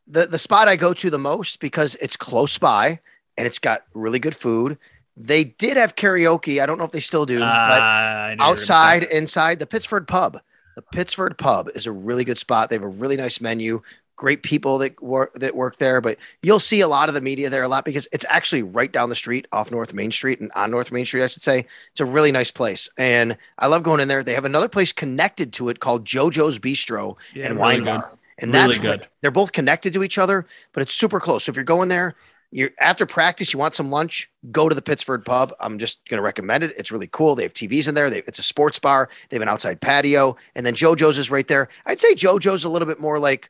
the 0.07 0.25
the 0.25 0.39
spot 0.39 0.67
I 0.67 0.75
go 0.75 0.93
to 0.93 1.09
the 1.09 1.19
most 1.19 1.59
because 1.59 1.95
it's 1.95 2.15
close 2.15 2.57
by 2.57 2.99
and 3.37 3.47
it's 3.47 3.59
got 3.59 3.83
really 3.93 4.19
good 4.19 4.35
food. 4.35 4.77
They 5.15 5.43
did 5.43 5.77
have 5.77 5.95
karaoke. 5.95 6.61
I 6.61 6.65
don't 6.65 6.77
know 6.77 6.85
if 6.85 6.91
they 6.91 6.99
still 6.99 7.25
do, 7.25 7.41
Uh, 7.41 7.45
but 7.45 7.81
I 7.81 8.25
knew 8.29 8.31
you 8.31 8.31
were 8.31 8.35
gonna 8.37 8.57
say 8.57 8.73
outside, 8.73 9.03
inside, 9.03 9.59
the 9.59 9.67
Pittsford 9.67 10.07
Pub. 10.07 10.39
The 10.75 10.81
Pittsford 10.81 11.37
Pub 11.37 11.69
is 11.75 11.85
a 11.85 11.91
really 11.91 12.23
good 12.23 12.37
spot. 12.39 12.69
They 12.69 12.75
have 12.75 12.83
a 12.83 12.87
really 12.87 13.15
nice 13.15 13.39
menu. 13.39 13.81
Great 14.15 14.43
people 14.43 14.77
that 14.77 15.01
work 15.01 15.33
that 15.35 15.55
work 15.55 15.77
there, 15.77 15.99
but 15.99 16.17
you'll 16.43 16.59
see 16.59 16.81
a 16.81 16.87
lot 16.87 17.09
of 17.09 17.15
the 17.15 17.21
media 17.21 17.49
there 17.49 17.63
a 17.63 17.67
lot 17.67 17.83
because 17.83 18.07
it's 18.11 18.25
actually 18.29 18.61
right 18.63 18.91
down 18.91 19.09
the 19.09 19.15
street 19.15 19.47
off 19.51 19.71
North 19.71 19.91
Main 19.93 20.11
Street 20.11 20.39
and 20.39 20.51
on 20.55 20.69
North 20.71 20.91
Main 20.91 21.03
Street, 21.03 21.23
I 21.23 21.27
should 21.27 21.41
say. 21.41 21.65
It's 21.91 21.99
a 21.99 22.05
really 22.05 22.31
nice 22.31 22.51
place, 22.51 22.89
and 22.97 23.35
I 23.57 23.67
love 23.67 23.81
going 23.83 23.99
in 23.99 24.07
there. 24.07 24.23
They 24.23 24.35
have 24.35 24.45
another 24.45 24.69
place 24.69 24.91
connected 24.93 25.51
to 25.53 25.69
it 25.69 25.79
called 25.79 26.05
JoJo's 26.05 26.59
Bistro 26.59 27.17
Yeah, 27.33 27.45
and 27.45 27.55
really 27.55 27.59
Wine 27.59 27.79
good. 27.79 27.85
Bar, 27.85 28.11
and 28.37 28.53
that's 28.53 28.73
Really 28.75 28.87
that's 28.87 29.01
good. 29.01 29.09
They're 29.21 29.31
both 29.31 29.51
connected 29.51 29.93
to 29.93 30.03
each 30.03 30.19
other, 30.19 30.45
but 30.73 30.81
it's 30.81 30.93
super 30.93 31.19
close. 31.19 31.45
So 31.45 31.49
if 31.49 31.55
you're 31.55 31.65
going 31.65 31.89
there, 31.89 32.15
you're 32.53 32.69
after 32.79 33.07
practice, 33.07 33.51
you 33.51 33.57
want 33.57 33.73
some 33.73 33.89
lunch, 33.89 34.29
go 34.51 34.69
to 34.69 34.75
the 34.75 34.81
Pittsford 34.81 35.25
Pub. 35.25 35.53
I'm 35.59 35.79
just 35.79 36.07
going 36.07 36.19
to 36.19 36.23
recommend 36.23 36.63
it. 36.63 36.73
It's 36.77 36.91
really 36.91 37.07
cool. 37.07 37.33
They 37.33 37.43
have 37.43 37.53
TVs 37.53 37.87
in 37.87 37.95
there. 37.95 38.11
They, 38.11 38.19
it's 38.19 38.37
a 38.37 38.43
sports 38.43 38.77
bar. 38.77 39.09
They 39.29 39.35
have 39.35 39.41
an 39.41 39.49
outside 39.49 39.81
patio, 39.81 40.37
and 40.55 40.63
then 40.63 40.75
JoJo's 40.75 41.17
is 41.17 41.31
right 41.31 41.47
there. 41.47 41.67
I'd 41.87 41.99
say 41.99 42.13
JoJo's 42.13 42.63
a 42.63 42.69
little 42.69 42.87
bit 42.87 42.99
more 42.99 43.17
like 43.17 43.49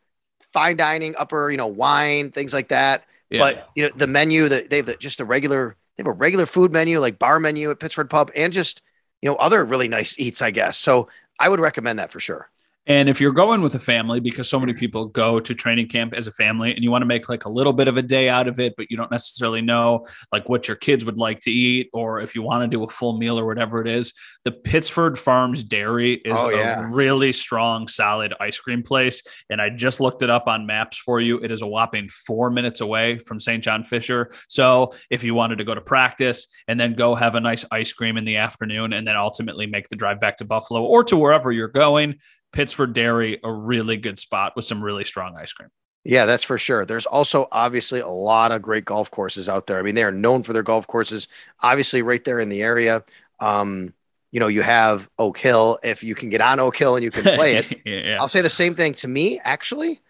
fine 0.53 0.77
dining, 0.77 1.15
upper, 1.17 1.51
you 1.51 1.57
know, 1.57 1.67
wine, 1.67 2.31
things 2.31 2.53
like 2.53 2.69
that. 2.69 3.03
Yeah. 3.29 3.39
But 3.39 3.69
you 3.75 3.83
know, 3.83 3.89
the 3.93 4.07
menu 4.07 4.47
that 4.47 4.69
they 4.69 4.77
have 4.77 4.85
the, 4.85 4.95
just 4.95 5.19
a 5.19 5.25
regular, 5.25 5.75
they 5.97 6.03
have 6.03 6.07
a 6.07 6.13
regular 6.13 6.45
food 6.45 6.71
menu, 6.71 6.99
like 6.99 7.19
bar 7.19 7.39
menu 7.39 7.71
at 7.71 7.79
Pittsford 7.79 8.09
Pub, 8.09 8.31
and 8.35 8.53
just 8.53 8.81
you 9.21 9.29
know 9.29 9.35
other 9.35 9.65
really 9.65 9.89
nice 9.89 10.17
eats, 10.17 10.41
I 10.41 10.51
guess. 10.51 10.77
So 10.77 11.09
I 11.37 11.49
would 11.49 11.59
recommend 11.59 11.99
that 11.99 12.13
for 12.13 12.21
sure. 12.21 12.49
And 12.85 13.07
if 13.07 13.21
you're 13.21 13.31
going 13.31 13.61
with 13.61 13.75
a 13.75 13.79
family, 13.79 14.19
because 14.19 14.49
so 14.49 14.59
many 14.59 14.73
mm-hmm. 14.73 14.79
people 14.79 15.05
go 15.05 15.39
to 15.39 15.55
training 15.55 15.87
camp 15.87 16.13
as 16.13 16.27
a 16.27 16.31
family 16.31 16.73
and 16.73 16.83
you 16.83 16.91
want 16.91 17.01
to 17.01 17.05
make 17.05 17.29
like 17.29 17.45
a 17.45 17.49
little 17.49 17.73
bit 17.73 17.87
of 17.87 17.95
a 17.95 18.01
day 18.01 18.27
out 18.27 18.47
of 18.47 18.59
it, 18.59 18.73
but 18.75 18.87
you 18.89 18.97
don't 18.97 19.11
necessarily 19.11 19.61
know 19.61 20.05
like 20.31 20.49
what 20.49 20.67
your 20.67 20.75
kids 20.75 21.05
would 21.05 21.17
like 21.17 21.39
to 21.41 21.51
eat, 21.51 21.89
or 21.93 22.19
if 22.19 22.35
you 22.35 22.41
want 22.41 22.63
to 22.63 22.67
do 22.67 22.83
a 22.83 22.87
full 22.87 23.17
meal 23.17 23.39
or 23.39 23.45
whatever 23.45 23.81
it 23.81 23.87
is, 23.87 24.13
the 24.43 24.51
Pittsford 24.51 25.17
Farms 25.17 25.63
Dairy 25.63 26.15
is 26.25 26.35
Oh, 26.35 26.49
a 26.49 26.91
really 26.91 27.31
strong, 27.31 27.87
solid 27.87 28.33
ice 28.39 28.59
cream 28.59 28.83
place. 28.83 29.21
And 29.49 29.61
I 29.61 29.69
just 29.69 29.99
looked 29.99 30.21
it 30.21 30.29
up 30.29 30.47
on 30.47 30.65
maps 30.65 30.97
for 30.97 31.21
you. 31.21 31.37
It 31.39 31.51
is 31.51 31.61
a 31.61 31.67
whopping 31.67 32.09
four 32.09 32.49
minutes 32.49 32.81
away 32.81 33.19
from 33.19 33.39
St. 33.39 33.63
John 33.63 33.83
Fisher. 33.83 34.31
So 34.49 34.93
if 35.09 35.23
you 35.23 35.35
wanted 35.35 35.57
to 35.57 35.63
go 35.63 35.73
to 35.73 35.81
practice 35.81 36.47
and 36.67 36.79
then 36.79 36.93
go 36.93 37.15
have 37.15 37.35
a 37.35 37.39
nice 37.39 37.63
ice 37.71 37.93
cream 37.93 38.17
in 38.17 38.25
the 38.25 38.37
afternoon 38.37 38.91
and 38.93 39.07
then 39.07 39.15
ultimately 39.15 39.67
make 39.67 39.87
the 39.87 39.95
drive 39.95 40.19
back 40.19 40.37
to 40.37 40.45
Buffalo 40.45 40.83
or 40.83 41.03
to 41.05 41.15
wherever 41.15 41.51
you're 41.51 41.67
going, 41.67 42.15
Pittsford 42.53 42.93
Dairy, 42.93 43.39
a 43.43 43.51
really 43.51 43.97
good 43.97 44.19
spot 44.19 44.55
with 44.55 44.65
some 44.65 44.83
really 44.83 45.03
strong 45.03 45.35
ice 45.35 45.51
cream. 45.51 45.69
Yeah, 46.05 46.25
that's 46.25 46.43
for 46.43 46.57
sure. 46.57 46.85
There's 46.85 47.05
also 47.05 47.47
obviously 47.51 47.99
a 47.99 48.07
lot 48.07 48.51
of 48.51 48.61
great 48.61 48.85
golf 48.85 49.09
courses 49.09 49.47
out 49.47 49.67
there. 49.67 49.79
I 49.79 49.81
mean, 49.81 49.95
they 49.95 50.03
are 50.03 50.11
known 50.11 50.43
for 50.43 50.53
their 50.53 50.63
golf 50.63 50.85
courses, 50.85 51.27
obviously, 51.61 52.01
right 52.01 52.23
there 52.23 52.39
in 52.39 52.49
the 52.49 52.61
area. 52.61 53.03
Um, 53.39 53.93
you 54.31 54.39
know, 54.39 54.47
you 54.47 54.63
have 54.63 55.09
Oak 55.17 55.37
Hill. 55.37 55.79
If 55.83 56.03
you 56.03 56.15
can 56.15 56.29
get 56.29 56.41
on 56.41 56.59
Oak 56.59 56.75
Hill 56.75 56.95
and 56.95 57.03
you 57.03 57.11
can 57.11 57.23
play 57.23 57.55
it, 57.55 57.81
yeah. 57.85 58.17
I'll 58.19 58.27
say 58.27 58.41
the 58.41 58.49
same 58.49 58.75
thing 58.75 58.93
to 58.95 59.07
me, 59.07 59.39
actually. 59.43 60.01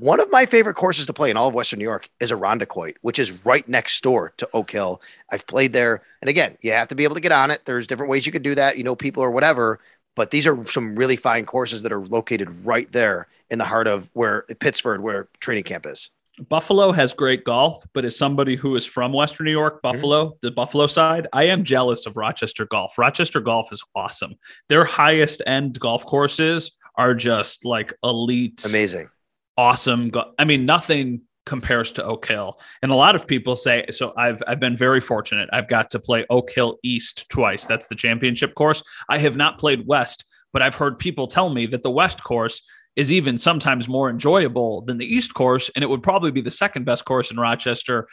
One 0.00 0.20
of 0.20 0.30
my 0.30 0.46
favorite 0.46 0.74
courses 0.74 1.06
to 1.06 1.12
play 1.12 1.30
in 1.30 1.36
all 1.36 1.48
of 1.48 1.54
Western 1.54 1.78
New 1.78 1.84
York 1.84 2.08
is 2.20 2.30
Irondequoit, 2.30 2.96
which 3.00 3.18
is 3.18 3.44
right 3.44 3.68
next 3.68 4.00
door 4.02 4.32
to 4.36 4.48
Oak 4.52 4.70
Hill. 4.70 5.00
I've 5.30 5.46
played 5.46 5.72
there. 5.72 6.02
And 6.20 6.28
again, 6.28 6.56
you 6.60 6.70
have 6.72 6.88
to 6.88 6.94
be 6.94 7.04
able 7.04 7.14
to 7.14 7.20
get 7.20 7.32
on 7.32 7.50
it. 7.50 7.62
There's 7.64 7.86
different 7.86 8.10
ways 8.10 8.24
you 8.24 8.30
could 8.30 8.44
do 8.44 8.54
that, 8.54 8.76
you 8.78 8.84
know, 8.84 8.94
people 8.94 9.24
or 9.24 9.30
whatever. 9.30 9.80
But 10.18 10.32
these 10.32 10.48
are 10.48 10.66
some 10.66 10.96
really 10.96 11.14
fine 11.14 11.46
courses 11.46 11.82
that 11.82 11.92
are 11.92 12.04
located 12.04 12.48
right 12.64 12.90
there 12.90 13.28
in 13.50 13.58
the 13.58 13.64
heart 13.64 13.86
of 13.86 14.10
where 14.14 14.42
Pittsford, 14.58 15.00
where 15.00 15.28
training 15.38 15.62
camp 15.62 15.86
is. 15.86 16.10
Buffalo 16.48 16.90
has 16.90 17.14
great 17.14 17.44
golf, 17.44 17.84
but 17.92 18.04
as 18.04 18.18
somebody 18.18 18.56
who 18.56 18.74
is 18.74 18.84
from 18.84 19.12
Western 19.12 19.46
New 19.46 19.52
York, 19.52 19.74
mm-hmm. 19.74 19.92
Buffalo, 19.92 20.36
the 20.42 20.50
Buffalo 20.50 20.88
side, 20.88 21.28
I 21.32 21.44
am 21.44 21.62
jealous 21.62 22.04
of 22.04 22.16
Rochester 22.16 22.66
golf. 22.66 22.98
Rochester 22.98 23.40
golf 23.40 23.72
is 23.72 23.80
awesome. 23.94 24.34
Their 24.68 24.84
highest 24.84 25.40
end 25.46 25.78
golf 25.78 26.04
courses 26.04 26.72
are 26.96 27.14
just 27.14 27.64
like 27.64 27.94
elite, 28.02 28.64
Amazing. 28.66 29.10
awesome. 29.56 30.10
Go- 30.10 30.32
I 30.36 30.44
mean, 30.44 30.66
nothing 30.66 31.22
compares 31.48 31.90
to 31.92 32.04
Oak 32.04 32.26
Hill. 32.26 32.60
And 32.82 32.92
a 32.92 32.94
lot 32.94 33.16
of 33.16 33.26
people 33.26 33.56
say 33.56 33.86
so 33.90 34.12
I've 34.16 34.42
I've 34.46 34.60
been 34.60 34.76
very 34.76 35.00
fortunate. 35.00 35.48
I've 35.52 35.68
got 35.68 35.90
to 35.90 35.98
play 35.98 36.24
Oak 36.30 36.50
Hill 36.52 36.78
East 36.84 37.28
twice. 37.28 37.64
That's 37.64 37.88
the 37.88 37.96
championship 37.96 38.54
course. 38.54 38.82
I 39.08 39.18
have 39.18 39.36
not 39.36 39.58
played 39.58 39.86
West, 39.86 40.24
but 40.52 40.62
I've 40.62 40.76
heard 40.76 40.98
people 40.98 41.26
tell 41.26 41.50
me 41.50 41.66
that 41.66 41.82
the 41.82 41.90
West 41.90 42.22
course 42.22 42.62
is 42.94 43.12
even 43.12 43.38
sometimes 43.38 43.88
more 43.88 44.10
enjoyable 44.10 44.82
than 44.82 44.98
the 44.98 45.06
East 45.06 45.32
course 45.32 45.70
and 45.74 45.84
it 45.84 45.86
would 45.86 46.02
probably 46.02 46.32
be 46.32 46.40
the 46.40 46.50
second 46.50 46.84
best 46.84 47.04
course 47.04 47.30
in 47.30 47.38
Rochester 47.38 48.08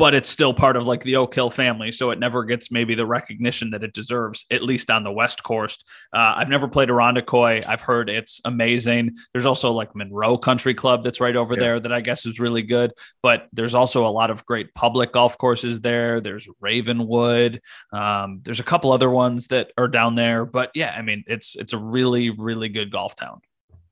but 0.00 0.14
it's 0.14 0.30
still 0.30 0.54
part 0.54 0.76
of 0.78 0.86
like 0.86 1.02
the 1.02 1.16
Oak 1.16 1.34
Hill 1.34 1.50
family. 1.50 1.92
So 1.92 2.10
it 2.10 2.18
never 2.18 2.42
gets 2.44 2.72
maybe 2.72 2.94
the 2.94 3.04
recognition 3.04 3.68
that 3.72 3.84
it 3.84 3.92
deserves, 3.92 4.46
at 4.50 4.62
least 4.62 4.90
on 4.90 5.04
the 5.04 5.12
West 5.12 5.42
Coast. 5.42 5.86
Uh, 6.10 6.32
I've 6.36 6.48
never 6.48 6.68
played 6.68 6.88
Irondequoit. 6.88 7.68
I've 7.68 7.82
heard 7.82 8.08
it's 8.08 8.40
amazing. 8.46 9.18
There's 9.34 9.44
also 9.44 9.72
like 9.72 9.94
Monroe 9.94 10.38
Country 10.38 10.72
Club 10.72 11.04
that's 11.04 11.20
right 11.20 11.36
over 11.36 11.52
yeah. 11.52 11.60
there 11.60 11.80
that 11.80 11.92
I 11.92 12.00
guess 12.00 12.24
is 12.24 12.40
really 12.40 12.62
good. 12.62 12.92
But 13.22 13.48
there's 13.52 13.74
also 13.74 14.06
a 14.06 14.08
lot 14.08 14.30
of 14.30 14.46
great 14.46 14.72
public 14.72 15.12
golf 15.12 15.36
courses 15.36 15.82
there. 15.82 16.22
There's 16.22 16.48
Ravenwood. 16.60 17.60
Um, 17.92 18.40
there's 18.42 18.60
a 18.60 18.64
couple 18.64 18.92
other 18.92 19.10
ones 19.10 19.48
that 19.48 19.70
are 19.76 19.88
down 19.88 20.14
there. 20.14 20.46
But 20.46 20.70
yeah, 20.74 20.94
I 20.96 21.02
mean, 21.02 21.24
it's 21.26 21.56
it's 21.56 21.74
a 21.74 21.78
really, 21.78 22.30
really 22.30 22.70
good 22.70 22.90
golf 22.90 23.16
town. 23.16 23.42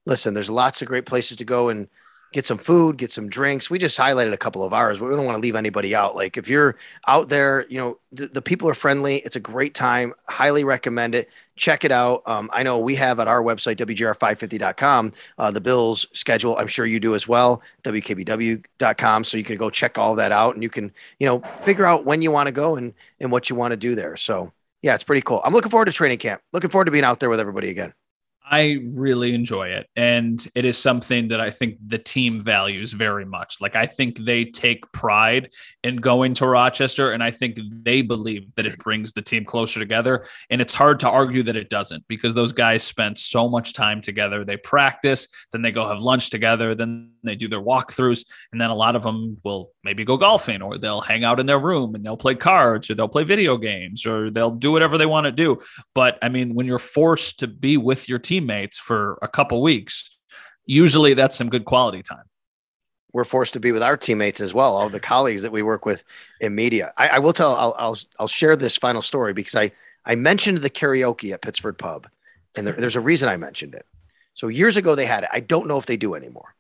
Listen, 0.07 0.33
there's 0.33 0.49
lots 0.49 0.81
of 0.81 0.89
great 0.89 1.05
places 1.05 1.37
to 1.37 1.45
go 1.45 1.69
and 1.69 1.87
get 2.33 2.45
some 2.45 2.59
food, 2.59 2.99
get 2.99 3.11
some 3.11 3.29
drinks. 3.29 3.71
We 3.71 3.79
just 3.79 3.99
highlighted 3.99 4.33
a 4.33 4.37
couple 4.37 4.63
of 4.63 4.73
ours, 4.73 4.99
but 4.99 5.09
we 5.09 5.17
don't 5.17 5.25
want 5.25 5.37
to 5.37 5.41
leave 5.41 5.57
anybody 5.57 5.95
out. 5.95 6.15
Like 6.15 6.37
if 6.37 6.49
you're 6.49 6.77
out 7.07 7.29
there, 7.29 7.67
you 7.69 7.79
know, 7.79 7.99
the, 8.13 8.27
the 8.27 8.43
people 8.43 8.69
are 8.69 8.75
friendly. 8.75 9.17
It's 9.19 9.37
a 9.37 9.41
great 9.41 9.75
time. 9.75 10.13
Highly 10.29 10.65
recommend 10.65 11.15
it. 11.15 11.31
Check 11.57 11.85
it 11.85 11.91
out. 11.91 12.23
Um, 12.27 12.51
I 12.53 12.63
know 12.63 12.79
we 12.79 12.95
have 12.97 13.19
at 13.19 13.29
our 13.29 13.43
website, 13.43 13.77
WGR550.com, 13.77 15.13
uh, 15.39 15.51
the 15.51 15.61
Bills 15.61 16.07
schedule. 16.13 16.57
I'm 16.57 16.69
sure 16.69 16.87
you 16.87 17.01
do 17.01 17.15
as 17.15 17.27
well, 17.27 17.63
WKBW.com. 17.85 19.25
So 19.25 19.37
you 19.37 19.45
can 19.45 19.57
go 19.57 19.71
check 19.71 19.97
all 19.97 20.15
that 20.17 20.31
out 20.31 20.55
and 20.55 20.63
you 20.63 20.71
can, 20.71 20.93
you 21.19 21.27
know, 21.27 21.41
figure 21.65 21.87
out 21.87 22.05
when 22.05 22.23
you 22.23 22.31
want 22.31 22.47
to 22.47 22.53
go 22.53 22.77
and, 22.77 22.95
and 23.21 23.33
what 23.33 23.49
you 23.49 23.57
want 23.57 23.73
to 23.73 23.77
do 23.77 23.95
there. 23.95 24.17
So 24.17 24.53
yeah, 24.83 24.95
it's 24.95 25.05
pretty 25.05 25.23
cool. 25.23 25.41
I'm 25.45 25.53
looking 25.53 25.71
forward 25.71 25.87
to 25.87 25.93
training 25.93 26.19
camp. 26.19 26.43
Looking 26.53 26.71
forward 26.71 26.85
to 26.85 26.91
being 26.91 27.05
out 27.05 27.21
there 27.21 27.31
with 27.31 27.41
everybody 27.41 27.71
again. 27.71 27.95
I 28.51 28.85
really 28.97 29.35
enjoy 29.35 29.69
it. 29.69 29.89
And 29.95 30.45
it 30.55 30.65
is 30.65 30.79
something 30.79 31.29
that 31.29 31.41
I 31.41 31.51
think 31.51 31.77
the 31.87 31.99
team 31.99 32.41
values 32.41 32.93
very 32.93 33.25
much. 33.25 33.61
Like, 33.61 33.77
I 33.77 33.87
think 33.87 34.25
they 34.25 34.45
take 34.45 34.91
pride 34.93 35.51
in 35.85 35.97
going 35.97 36.35
to 36.35 36.47
Rochester, 36.47 37.13
and 37.13 37.23
I 37.23 37.31
think 37.31 37.59
they 37.83 38.03
believe 38.03 38.55
that 38.55 38.67
it 38.67 38.79
brings 38.79 39.13
the 39.13 39.23
team 39.23 39.45
closer 39.45 39.79
together. 39.79 40.25
And 40.51 40.61
it's 40.61 40.75
hard 40.75 41.01
to 41.01 41.09
argue 41.09 41.43
that 41.45 41.57
it 41.57 41.69
doesn't 41.69 42.07
because 42.09 42.35
those 42.35 42.53
guys 42.53 42.83
spend 42.83 43.19
so 43.19 43.49
much 43.49 43.73
time 43.73 44.01
together. 44.01 44.45
They 44.45 44.57
practice, 44.57 45.29
then 45.53 45.63
they 45.63 45.71
go 45.71 45.87
have 45.87 46.01
lunch 46.01 46.31
together, 46.31 46.75
then 46.75 47.13
they 47.23 47.35
do 47.35 47.49
their 47.49 47.63
walkthroughs, 47.63 48.25
and 48.53 48.61
then 48.61 48.71
a 48.71 48.75
lot 48.75 48.97
of 48.97 49.03
them 49.03 49.39
will 49.45 49.73
maybe 49.85 50.05
go 50.05 50.17
golfing 50.17 50.63
or 50.63 50.79
they'll 50.79 51.01
hang 51.01 51.25
out 51.25 51.41
in 51.41 51.47
their 51.47 51.59
room 51.59 51.95
and 51.95 52.05
they'll 52.05 52.17
play 52.17 52.35
cards 52.35 52.91
or 52.91 52.95
they'll 52.95 53.09
play 53.09 53.25
video 53.25 53.57
games 53.57 54.07
or 54.07 54.31
they'll 54.31 54.51
do 54.51 54.73
whatever 54.73 54.99
they 54.99 55.07
want 55.07 55.25
to 55.25 55.33
do. 55.33 55.59
But 55.95 56.19
I 56.23 56.29
mean, 56.29 56.55
when 56.55 56.67
you're 56.67 56.79
forced 56.79 57.39
to 57.41 57.47
be 57.47 57.77
with 57.77 58.09
your 58.09 58.19
team, 58.19 58.38
teammates 58.39 58.79
for 58.79 59.19
a 59.23 59.29
couple 59.29 59.61
weeks, 59.63 60.11
usually 60.67 61.15
that's 61.15 61.37
some 61.37 61.49
good 61.49 61.65
quality 61.65 62.03
time. 62.03 62.25
We're 63.13 63.25
forced 63.25 63.55
to 63.55 63.61
be 63.61 63.73
with 63.73 63.83
our 63.83 63.97
teammates 63.97 64.41
as 64.41 64.53
well, 64.53 64.77
all 64.77 64.89
the 64.89 65.01
colleagues 65.01 65.43
that 65.43 65.53
we 65.53 65.63
work 65.63 65.87
with 65.87 66.05
in 66.41 66.55
media. 66.55 66.93
I, 66.97 67.09
I 67.09 67.19
will 67.19 67.33
tell, 67.33 67.57
I'll, 67.57 67.75
I'll, 67.79 67.99
I'll 68.21 68.29
share 68.29 68.55
this 68.55 68.77
final 68.77 69.03
story 69.03 69.33
because 69.33 69.55
I, 69.55 69.73
I 70.05 70.15
mentioned 70.15 70.59
the 70.59 70.71
karaoke 70.71 71.33
at 71.33 71.43
Pittsford 71.43 71.79
Pub, 71.79 72.07
and 72.57 72.67
there, 72.67 72.75
there's 72.75 72.97
a 72.97 73.01
reason 73.01 73.29
I 73.29 73.37
mentioned 73.37 73.75
it. 73.75 73.87
So 74.35 74.49
years 74.49 74.77
ago 74.77 74.95
they 74.95 75.07
had 75.07 75.25
it. 75.25 75.31
I 75.33 75.41
don't 75.41 75.67
know 75.67 75.79
if 75.79 75.87
they 75.87 75.97
do 75.97 76.15
anymore. 76.15 76.55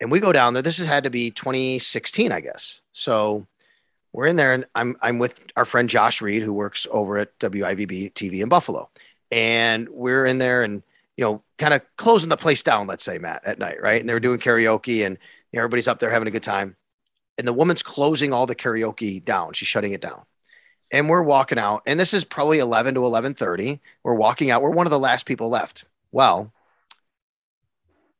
And 0.00 0.10
we 0.10 0.20
go 0.20 0.32
down 0.32 0.54
there. 0.54 0.62
This 0.62 0.78
has 0.78 0.86
had 0.86 1.04
to 1.04 1.10
be 1.10 1.30
2016, 1.30 2.32
I 2.32 2.40
guess. 2.40 2.80
So 2.92 3.46
we're 4.12 4.26
in 4.26 4.36
there, 4.36 4.54
and 4.54 4.64
I'm 4.74 4.96
I'm 5.02 5.18
with 5.18 5.38
our 5.56 5.66
friend 5.66 5.88
Josh 5.88 6.22
Reed, 6.22 6.42
who 6.42 6.54
works 6.54 6.86
over 6.90 7.18
at 7.18 7.38
WIVB 7.38 8.14
TV 8.14 8.42
in 8.42 8.48
Buffalo, 8.48 8.88
and 9.30 9.88
we're 9.90 10.24
in 10.24 10.38
there, 10.38 10.62
and 10.62 10.82
you 11.20 11.26
know, 11.26 11.42
kind 11.58 11.74
of 11.74 11.82
closing 11.96 12.30
the 12.30 12.36
place 12.38 12.62
down, 12.62 12.86
let's 12.86 13.04
say, 13.04 13.18
Matt, 13.18 13.44
at 13.44 13.58
night, 13.58 13.82
right? 13.82 14.00
And 14.00 14.08
they 14.08 14.14
were 14.14 14.20
doing 14.20 14.38
karaoke 14.38 15.04
and 15.04 15.18
you 15.52 15.58
know, 15.58 15.60
everybody's 15.60 15.86
up 15.86 15.98
there 15.98 16.08
having 16.08 16.26
a 16.26 16.30
good 16.30 16.42
time. 16.42 16.76
And 17.36 17.46
the 17.46 17.52
woman's 17.52 17.82
closing 17.82 18.32
all 18.32 18.46
the 18.46 18.54
karaoke 18.54 19.22
down. 19.22 19.52
She's 19.52 19.68
shutting 19.68 19.92
it 19.92 20.00
down. 20.00 20.22
And 20.90 21.10
we're 21.10 21.22
walking 21.22 21.58
out. 21.58 21.82
And 21.86 22.00
this 22.00 22.14
is 22.14 22.24
probably 22.24 22.58
11 22.58 22.94
to 22.94 23.00
11:30. 23.02 23.80
We're 24.02 24.14
walking 24.14 24.50
out. 24.50 24.62
We're 24.62 24.70
one 24.70 24.86
of 24.86 24.90
the 24.90 24.98
last 24.98 25.26
people 25.26 25.50
left. 25.50 25.84
Well, 26.10 26.54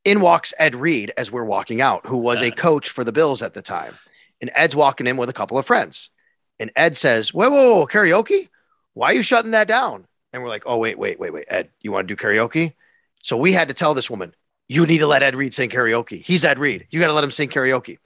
in 0.04 0.20
walks 0.20 0.52
Ed 0.58 0.74
Reed 0.74 1.10
as 1.16 1.32
we're 1.32 1.44
walking 1.44 1.80
out, 1.80 2.06
who 2.06 2.18
was 2.18 2.42
a 2.42 2.50
coach 2.50 2.90
for 2.90 3.02
the 3.02 3.12
Bills 3.12 3.40
at 3.40 3.54
the 3.54 3.62
time. 3.62 3.94
And 4.42 4.50
Ed's 4.54 4.76
walking 4.76 5.06
in 5.06 5.16
with 5.16 5.30
a 5.30 5.34
couple 5.34 5.56
of 5.56 5.64
friends. 5.64 6.10
And 6.58 6.70
Ed 6.76 6.98
says, 6.98 7.32
Whoa, 7.32 7.48
whoa, 7.48 7.76
whoa, 7.76 7.86
karaoke? 7.86 8.50
Why 8.92 9.12
are 9.12 9.14
you 9.14 9.22
shutting 9.22 9.52
that 9.52 9.68
down? 9.68 10.06
And 10.34 10.42
we're 10.42 10.50
like, 10.50 10.64
Oh, 10.66 10.76
wait, 10.76 10.98
wait, 10.98 11.18
wait, 11.18 11.32
wait. 11.32 11.46
Ed, 11.48 11.70
you 11.80 11.92
want 11.92 12.06
to 12.06 12.14
do 12.14 12.22
karaoke? 12.22 12.74
So 13.22 13.36
we 13.36 13.52
had 13.52 13.68
to 13.68 13.74
tell 13.74 13.94
this 13.94 14.10
woman, 14.10 14.34
you 14.68 14.86
need 14.86 14.98
to 14.98 15.06
let 15.06 15.22
Ed 15.22 15.34
Reed 15.34 15.52
sing 15.52 15.70
karaoke. 15.70 16.22
He's 16.22 16.44
Ed 16.44 16.58
Reed. 16.58 16.86
You 16.90 17.00
got 17.00 17.08
to 17.08 17.12
let 17.12 17.24
him 17.24 17.30
sing 17.30 17.48
karaoke. 17.48 17.98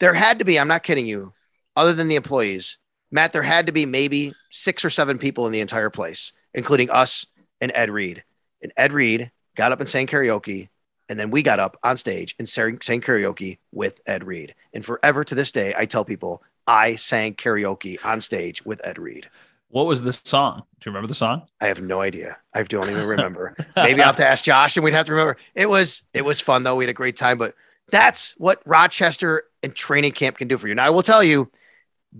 There 0.00 0.14
had 0.14 0.38
to 0.38 0.44
be, 0.44 0.58
I'm 0.58 0.68
not 0.68 0.84
kidding 0.84 1.06
you, 1.06 1.32
other 1.74 1.92
than 1.92 2.08
the 2.08 2.16
employees, 2.16 2.78
Matt, 3.10 3.32
there 3.32 3.42
had 3.42 3.66
to 3.66 3.72
be 3.72 3.86
maybe 3.86 4.32
six 4.50 4.84
or 4.84 4.90
seven 4.90 5.18
people 5.18 5.46
in 5.46 5.52
the 5.52 5.60
entire 5.60 5.90
place, 5.90 6.32
including 6.54 6.90
us 6.90 7.26
and 7.60 7.72
Ed 7.74 7.90
Reed. 7.90 8.22
And 8.62 8.72
Ed 8.76 8.92
Reed 8.92 9.30
got 9.56 9.72
up 9.72 9.80
and 9.80 9.88
sang 9.88 10.06
karaoke. 10.06 10.68
And 11.08 11.18
then 11.18 11.30
we 11.30 11.42
got 11.42 11.58
up 11.58 11.78
on 11.82 11.96
stage 11.96 12.36
and 12.38 12.48
sang, 12.48 12.80
sang 12.80 13.00
karaoke 13.00 13.58
with 13.72 14.00
Ed 14.06 14.24
Reed. 14.24 14.54
And 14.74 14.84
forever 14.84 15.24
to 15.24 15.34
this 15.34 15.52
day, 15.52 15.74
I 15.76 15.86
tell 15.86 16.04
people 16.04 16.42
I 16.66 16.96
sang 16.96 17.34
karaoke 17.34 17.96
on 18.04 18.20
stage 18.20 18.64
with 18.64 18.80
Ed 18.84 18.98
Reed. 18.98 19.28
What 19.70 19.86
was 19.86 20.02
the 20.02 20.12
song? 20.12 20.62
Do 20.80 20.88
you 20.88 20.92
remember 20.92 21.08
the 21.08 21.14
song? 21.14 21.42
I 21.60 21.66
have 21.66 21.82
no 21.82 22.00
idea. 22.00 22.38
I 22.54 22.62
don't 22.62 22.88
even 22.88 23.06
remember. 23.06 23.54
Maybe 23.76 24.00
I'll 24.00 24.06
have 24.06 24.16
to 24.16 24.26
ask 24.26 24.44
Josh 24.44 24.76
and 24.76 24.84
we'd 24.84 24.94
have 24.94 25.06
to 25.06 25.12
remember. 25.12 25.36
It 25.54 25.68
was 25.68 26.02
it 26.14 26.24
was 26.24 26.40
fun 26.40 26.62
though. 26.62 26.76
We 26.76 26.84
had 26.84 26.90
a 26.90 26.94
great 26.94 27.16
time, 27.16 27.38
but 27.38 27.54
that's 27.90 28.34
what 28.38 28.62
Rochester 28.64 29.44
and 29.62 29.74
training 29.74 30.12
camp 30.12 30.38
can 30.38 30.48
do 30.48 30.56
for 30.58 30.68
you. 30.68 30.74
Now 30.74 30.86
I 30.86 30.90
will 30.90 31.02
tell 31.02 31.22
you, 31.22 31.50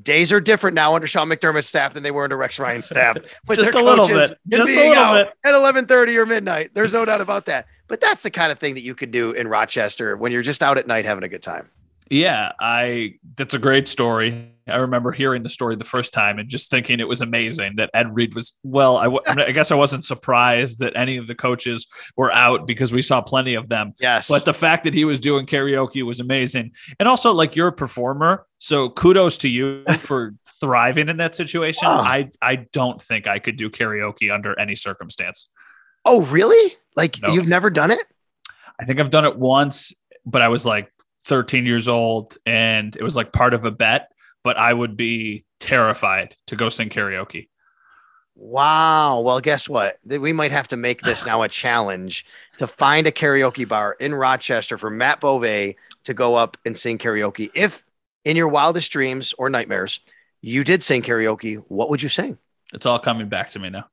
days 0.03 0.33
are 0.33 0.41
different 0.41 0.75
now 0.75 0.95
under 0.95 1.07
Sean 1.07 1.29
McDermott's 1.29 1.67
staff 1.67 1.95
than 1.95 2.03
they 2.03 2.11
were 2.11 2.25
under 2.25 2.37
Rex 2.37 2.59
Ryan's 2.59 2.87
staff. 2.87 3.17
Just 3.53 3.75
a 3.75 3.83
little 3.83 4.07
bit. 4.07 4.33
Just 4.49 4.71
a 4.71 4.89
little 4.89 5.13
bit. 5.15 5.33
At 5.45 5.55
11:30 5.55 6.17
or 6.17 6.27
midnight. 6.27 6.71
There's 6.75 6.93
no 6.93 7.05
doubt 7.05 7.21
about 7.21 7.47
that. 7.47 7.67
But 7.87 8.03
that's 8.03 8.23
the 8.23 8.31
kind 8.31 8.53
of 8.53 8.59
thing 8.59 8.75
that 8.75 8.83
you 8.83 8.95
could 8.95 9.11
do 9.11 9.33
in 9.33 9.49
Rochester 9.49 10.17
when 10.17 10.33
you're 10.33 10.43
just 10.43 10.63
out 10.63 10.77
at 10.77 10.87
night 10.87 11.07
having 11.07 11.25
a 11.25 11.29
good 11.29 11.43
time. 11.43 11.71
Yeah, 12.11 12.53
I 12.59 13.15
that's 13.37 13.55
a 13.55 13.59
great 13.59 13.87
story. 13.87 14.53
I 14.67 14.77
remember 14.77 15.13
hearing 15.13 15.43
the 15.43 15.49
story 15.49 15.77
the 15.77 15.85
first 15.85 16.13
time 16.13 16.39
and 16.39 16.49
just 16.49 16.71
thinking 16.71 17.01
it 17.01 17.09
was 17.09 17.21
amazing 17.21 17.77
that 17.77 17.91
Ed 17.95 18.15
Reed 18.15 18.35
was 18.35 18.55
well. 18.63 18.97
I, 18.97 19.05
w- 19.05 19.21
I 19.27 19.51
guess 19.53 19.71
I 19.71 19.75
wasn't 19.75 20.05
surprised 20.05 20.81
that 20.81 20.95
any 20.97 21.17
of 21.17 21.27
the 21.27 21.35
coaches 21.35 21.87
were 22.17 22.33
out 22.33 22.67
because 22.67 22.93
we 22.93 23.03
saw 23.03 23.21
plenty 23.21 23.55
of 23.55 23.69
them. 23.69 23.95
Yes, 23.99 24.29
but 24.29 24.45
the 24.45 24.55
fact 24.55 24.85
that 24.85 24.95
he 24.95 25.05
was 25.05 25.21
doing 25.21 25.47
karaoke 25.47 26.03
was 26.03 26.21
amazing, 26.21 26.73
and 26.99 27.09
also 27.09 27.33
like 27.33 27.57
you're 27.57 27.69
a 27.69 27.73
performer, 27.73 28.47
so 28.59 28.91
kudos 28.91 29.39
to 29.39 29.49
you 29.49 29.85
for 29.99 30.35
thriving 30.61 31.09
in 31.09 31.19
that 31.19 31.35
situation. 31.35 31.89
Wow. 31.89 32.01
I 32.01 32.31
I 32.41 32.67
don't 32.73 33.01
think 33.01 33.27
I 33.27 33.39
could 33.39 33.57
do 33.57 33.71
karaoke 33.71 34.33
under 34.33 34.59
any 34.59 34.75
circumstance. 34.75 35.49
Oh, 36.05 36.23
really? 36.23 36.75
Like 36.97 37.21
no. 37.21 37.33
you've 37.33 37.49
never 37.49 37.71
done 37.71 37.91
it? 37.91 38.07
I 38.81 38.85
think 38.85 39.01
I've 39.01 39.11
done 39.11 39.25
it 39.25 39.39
once, 39.39 39.93
but 40.25 40.41
I 40.41 40.49
was 40.49 40.65
like 40.65 40.91
13 41.29 41.67
years 41.67 41.89
old 41.89 42.37
and 42.45 42.97
it 42.97 43.03
was 43.03 43.15
like 43.15 43.33
part 43.33 43.55
of 43.55 43.65
a 43.65 43.71
bet, 43.71 44.11
but 44.43 44.57
I 44.57 44.73
would 44.73 44.97
be 44.97 45.45
terrified 45.61 46.37
to 46.47 46.57
go 46.57 46.69
sing 46.69 46.89
karaoke. 46.89 47.49
Wow. 48.35 49.21
Well, 49.21 49.41
guess 49.41 49.69
what? 49.69 49.99
We 50.05 50.33
might 50.33 50.53
have 50.53 50.69
to 50.69 50.77
make 50.77 51.03
this 51.03 51.27
now 51.27 51.43
a 51.43 51.49
challenge 51.49 52.25
to 52.57 52.67
find 52.67 53.07
a 53.07 53.13
karaoke 53.13 53.67
bar 53.69 53.97
in 54.01 54.15
Rochester 54.15 54.79
for 54.79 54.91
Matt 54.91 55.21
Bove 55.21 55.75
to 56.05 56.15
go 56.15 56.35
up 56.35 56.57
and 56.65 56.77
sing 56.77 56.99
karaoke. 56.99 57.51
If 57.55 57.85
in 58.25 58.37
your 58.37 58.49
wildest 58.49 58.91
dreams 58.91 59.35
or 59.39 59.51
nightmares 59.51 60.01
you 60.41 60.65
did 60.65 60.83
sing 60.83 61.03
karaoke, 61.03 61.57
what 61.69 61.91
would 61.91 62.03
you 62.03 62.09
sing? 62.09 62.39
It's 62.73 62.87
all 62.87 62.99
coming 62.99 63.29
back 63.29 63.51
to 63.51 63.59
me 63.59 63.71
now. 63.71 63.89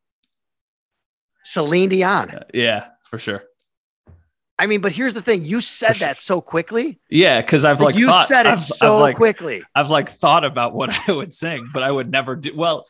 Celine 1.44 1.90
Dion. 1.90 2.32
Uh, 2.32 2.44
yeah, 2.54 2.88
for 3.10 3.18
sure. 3.18 3.44
I 4.58 4.68
mean, 4.68 4.82
but 4.82 4.94
here's 4.94 5.14
the 5.14 5.22
thing: 5.22 5.44
you 5.44 5.62
said 5.62 5.96
that 5.98 6.22
so 6.22 6.42
quickly. 6.42 7.00
Yeah, 7.10 7.42
because 7.42 7.66
I've 7.66 7.82
like, 7.82 7.96
you 7.96 8.08
thought, 8.08 8.28
said 8.28 8.46
it 8.46 8.54
I've, 8.54 8.64
so 8.64 8.96
I've 8.96 9.02
like, 9.02 9.16
quickly. 9.18 9.64
I've 9.74 9.90
like 9.90 10.10
thought 10.10 10.46
about 10.46 10.74
what 10.74 10.98
I 11.10 11.12
would 11.12 11.34
sing, 11.34 11.68
but 11.74 11.84
I 11.84 11.92
would 11.92 12.10
never 12.10 12.36
do. 12.36 12.54
Well, 12.56 12.86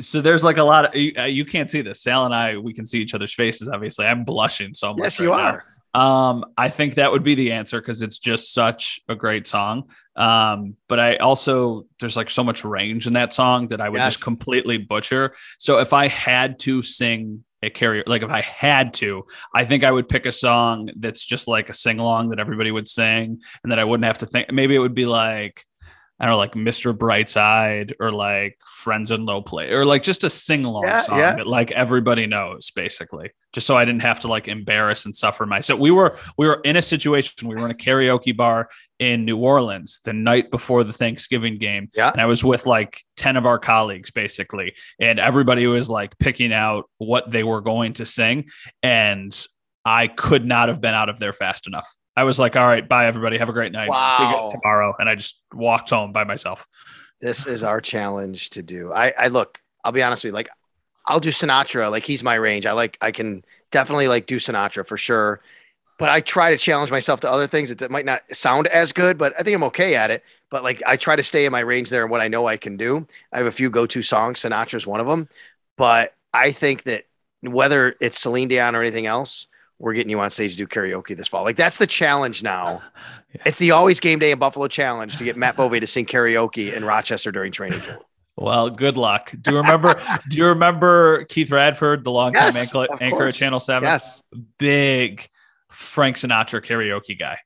so 0.00 0.20
there's 0.20 0.42
like 0.42 0.56
a 0.56 0.64
lot 0.64 0.86
of 0.86 0.94
you, 0.94 1.12
uh, 1.16 1.24
you 1.24 1.44
can't 1.44 1.70
see 1.70 1.80
this. 1.80 2.02
Sal 2.02 2.24
and 2.24 2.34
I, 2.34 2.56
we 2.56 2.72
can 2.72 2.86
see 2.86 3.00
each 3.00 3.14
other's 3.14 3.34
faces. 3.34 3.68
Obviously, 3.68 4.06
I'm 4.06 4.24
blushing 4.24 4.74
so 4.74 4.90
much. 4.90 4.98
Yes, 4.98 5.20
right 5.20 5.26
you 5.26 5.30
now. 5.30 5.36
are. 5.36 5.62
Um, 5.94 6.44
I 6.58 6.68
think 6.68 6.96
that 6.96 7.10
would 7.10 7.22
be 7.22 7.34
the 7.34 7.52
answer 7.52 7.80
because 7.80 8.02
it's 8.02 8.18
just 8.18 8.52
such 8.52 9.00
a 9.08 9.14
great 9.14 9.46
song. 9.46 9.88
Um, 10.14 10.76
but 10.88 11.00
I 11.00 11.16
also 11.16 11.86
there's 12.00 12.16
like 12.16 12.28
so 12.28 12.44
much 12.44 12.64
range 12.64 13.06
in 13.06 13.14
that 13.14 13.32
song 13.32 13.68
that 13.68 13.80
I 13.80 13.88
would 13.88 13.98
yes. 13.98 14.14
just 14.14 14.24
completely 14.24 14.76
butcher. 14.76 15.34
So 15.58 15.78
if 15.78 15.94
I 15.94 16.08
had 16.08 16.58
to 16.60 16.82
sing 16.82 17.44
a 17.62 17.70
carrier 17.70 18.04
like 18.06 18.22
if 18.22 18.30
i 18.30 18.42
had 18.42 18.92
to 18.92 19.24
i 19.54 19.64
think 19.64 19.82
i 19.82 19.90
would 19.90 20.08
pick 20.08 20.26
a 20.26 20.32
song 20.32 20.90
that's 20.96 21.24
just 21.24 21.48
like 21.48 21.70
a 21.70 21.74
sing 21.74 21.98
along 21.98 22.28
that 22.28 22.38
everybody 22.38 22.70
would 22.70 22.86
sing 22.86 23.40
and 23.62 23.72
that 23.72 23.78
i 23.78 23.84
wouldn't 23.84 24.04
have 24.04 24.18
to 24.18 24.26
think 24.26 24.52
maybe 24.52 24.74
it 24.74 24.78
would 24.78 24.94
be 24.94 25.06
like 25.06 25.64
I 26.18 26.24
don't 26.24 26.32
know, 26.32 26.38
like 26.38 26.54
Mr. 26.54 26.96
Brightside 26.96 27.92
or 28.00 28.10
like 28.10 28.58
Friends 28.64 29.10
in 29.10 29.26
Low 29.26 29.42
Places 29.42 29.74
or 29.74 29.84
like 29.84 30.02
just 30.02 30.24
a 30.24 30.30
sing 30.30 30.64
along 30.64 30.84
Yeah, 30.84 31.02
song 31.02 31.18
yeah. 31.18 31.34
that 31.36 31.46
like 31.46 31.72
everybody 31.72 32.26
knows 32.26 32.70
basically. 32.70 33.32
Just 33.52 33.66
so 33.66 33.76
I 33.76 33.84
didn't 33.84 34.00
have 34.00 34.20
to 34.20 34.28
like 34.28 34.48
embarrass 34.48 35.04
and 35.04 35.14
suffer 35.14 35.44
myself. 35.44 35.78
We 35.78 35.90
were 35.90 36.18
we 36.38 36.46
were 36.46 36.60
in 36.64 36.76
a 36.76 36.82
situation. 36.82 37.48
We 37.48 37.54
were 37.54 37.66
in 37.66 37.70
a 37.70 37.74
karaoke 37.74 38.34
bar 38.34 38.70
in 38.98 39.26
New 39.26 39.36
Orleans 39.36 40.00
the 40.04 40.14
night 40.14 40.50
before 40.50 40.84
the 40.84 40.92
Thanksgiving 40.92 41.58
game. 41.58 41.90
Yeah. 41.94 42.10
And 42.12 42.20
I 42.20 42.26
was 42.26 42.42
with 42.42 42.64
like 42.64 43.02
10 43.18 43.36
of 43.36 43.44
our 43.44 43.58
colleagues 43.58 44.10
basically. 44.10 44.74
And 44.98 45.18
everybody 45.18 45.66
was 45.66 45.90
like 45.90 46.18
picking 46.18 46.52
out 46.52 46.88
what 46.96 47.30
they 47.30 47.42
were 47.42 47.60
going 47.60 47.92
to 47.94 48.06
sing. 48.06 48.46
And 48.82 49.38
I 49.84 50.08
could 50.08 50.46
not 50.46 50.68
have 50.68 50.80
been 50.80 50.94
out 50.94 51.08
of 51.10 51.18
there 51.18 51.32
fast 51.34 51.66
enough. 51.66 51.86
I 52.16 52.24
was 52.24 52.38
like, 52.38 52.56
all 52.56 52.66
right, 52.66 52.86
bye 52.88 53.06
everybody. 53.06 53.38
Have 53.38 53.48
a 53.48 53.52
great 53.52 53.72
night. 53.72 53.88
See 53.88 54.24
you 54.24 54.32
guys 54.32 54.52
tomorrow. 54.52 54.94
And 54.98 55.08
I 55.08 55.14
just 55.14 55.40
walked 55.52 55.90
home 55.90 56.12
by 56.12 56.24
myself. 56.24 56.66
This 57.20 57.46
is 57.46 57.62
our 57.62 57.80
challenge 57.80 58.50
to 58.50 58.62
do. 58.62 58.92
I, 58.92 59.12
I 59.18 59.28
look, 59.28 59.60
I'll 59.84 59.92
be 59.92 60.02
honest 60.02 60.24
with 60.24 60.30
you, 60.30 60.34
like 60.34 60.48
I'll 61.06 61.20
do 61.20 61.30
Sinatra, 61.30 61.90
like 61.90 62.04
he's 62.04 62.24
my 62.24 62.34
range. 62.34 62.66
I 62.66 62.72
like 62.72 62.98
I 63.00 63.10
can 63.10 63.44
definitely 63.70 64.08
like 64.08 64.26
do 64.26 64.36
Sinatra 64.36 64.86
for 64.86 64.96
sure. 64.96 65.40
But 65.98 66.10
I 66.10 66.20
try 66.20 66.50
to 66.50 66.58
challenge 66.58 66.90
myself 66.90 67.20
to 67.20 67.30
other 67.30 67.46
things 67.46 67.70
that, 67.70 67.78
that 67.78 67.90
might 67.90 68.04
not 68.04 68.22
sound 68.30 68.66
as 68.66 68.92
good, 68.92 69.16
but 69.16 69.32
I 69.38 69.42
think 69.42 69.56
I'm 69.56 69.64
okay 69.64 69.94
at 69.94 70.10
it. 70.10 70.22
But 70.50 70.62
like 70.62 70.82
I 70.86 70.96
try 70.96 71.16
to 71.16 71.22
stay 71.22 71.46
in 71.46 71.52
my 71.52 71.60
range 71.60 71.88
there 71.88 72.02
and 72.02 72.10
what 72.10 72.20
I 72.20 72.28
know 72.28 72.46
I 72.46 72.58
can 72.58 72.76
do. 72.76 73.06
I 73.32 73.38
have 73.38 73.46
a 73.46 73.52
few 73.52 73.70
go-to 73.70 74.02
songs. 74.02 74.40
Sinatra's 74.40 74.86
one 74.86 75.00
of 75.00 75.06
them. 75.06 75.28
But 75.78 76.14
I 76.34 76.52
think 76.52 76.82
that 76.82 77.04
whether 77.40 77.96
it's 78.00 78.20
Celine 78.20 78.48
Dion 78.48 78.76
or 78.76 78.82
anything 78.82 79.06
else, 79.06 79.46
we're 79.78 79.92
getting 79.94 80.10
you 80.10 80.20
on 80.20 80.30
stage 80.30 80.52
to 80.52 80.56
do 80.56 80.66
karaoke 80.66 81.16
this 81.16 81.28
fall. 81.28 81.44
Like 81.44 81.56
that's 81.56 81.78
the 81.78 81.86
challenge 81.86 82.42
now. 82.42 82.82
It's 83.44 83.58
the 83.58 83.72
always 83.72 84.00
game 84.00 84.18
day 84.18 84.30
in 84.30 84.38
Buffalo 84.38 84.66
challenge 84.66 85.18
to 85.18 85.24
get 85.24 85.36
Matt 85.36 85.56
Bove 85.58 85.78
to 85.78 85.86
sing 85.86 86.06
karaoke 86.06 86.72
in 86.72 86.86
Rochester 86.86 87.30
during 87.30 87.52
training 87.52 87.80
camp. 87.80 88.02
Well, 88.34 88.70
good 88.70 88.96
luck. 88.96 89.30
Do 89.42 89.50
you 89.50 89.56
remember? 89.58 90.00
do 90.30 90.38
you 90.38 90.46
remember 90.46 91.24
Keith 91.24 91.50
Radford, 91.50 92.02
the 92.04 92.10
longtime 92.10 92.44
Yes, 92.44 92.74
anchor, 92.74 92.90
of 92.90 93.02
anchor 93.02 93.26
at. 93.26 93.34
Channel 93.34 93.60
Seven? 93.60 93.88
Yes. 93.88 94.22
big 94.56 95.28
Frank 95.70 96.16
Sinatra 96.16 96.62
karaoke 96.64 97.18
guy. 97.18 97.38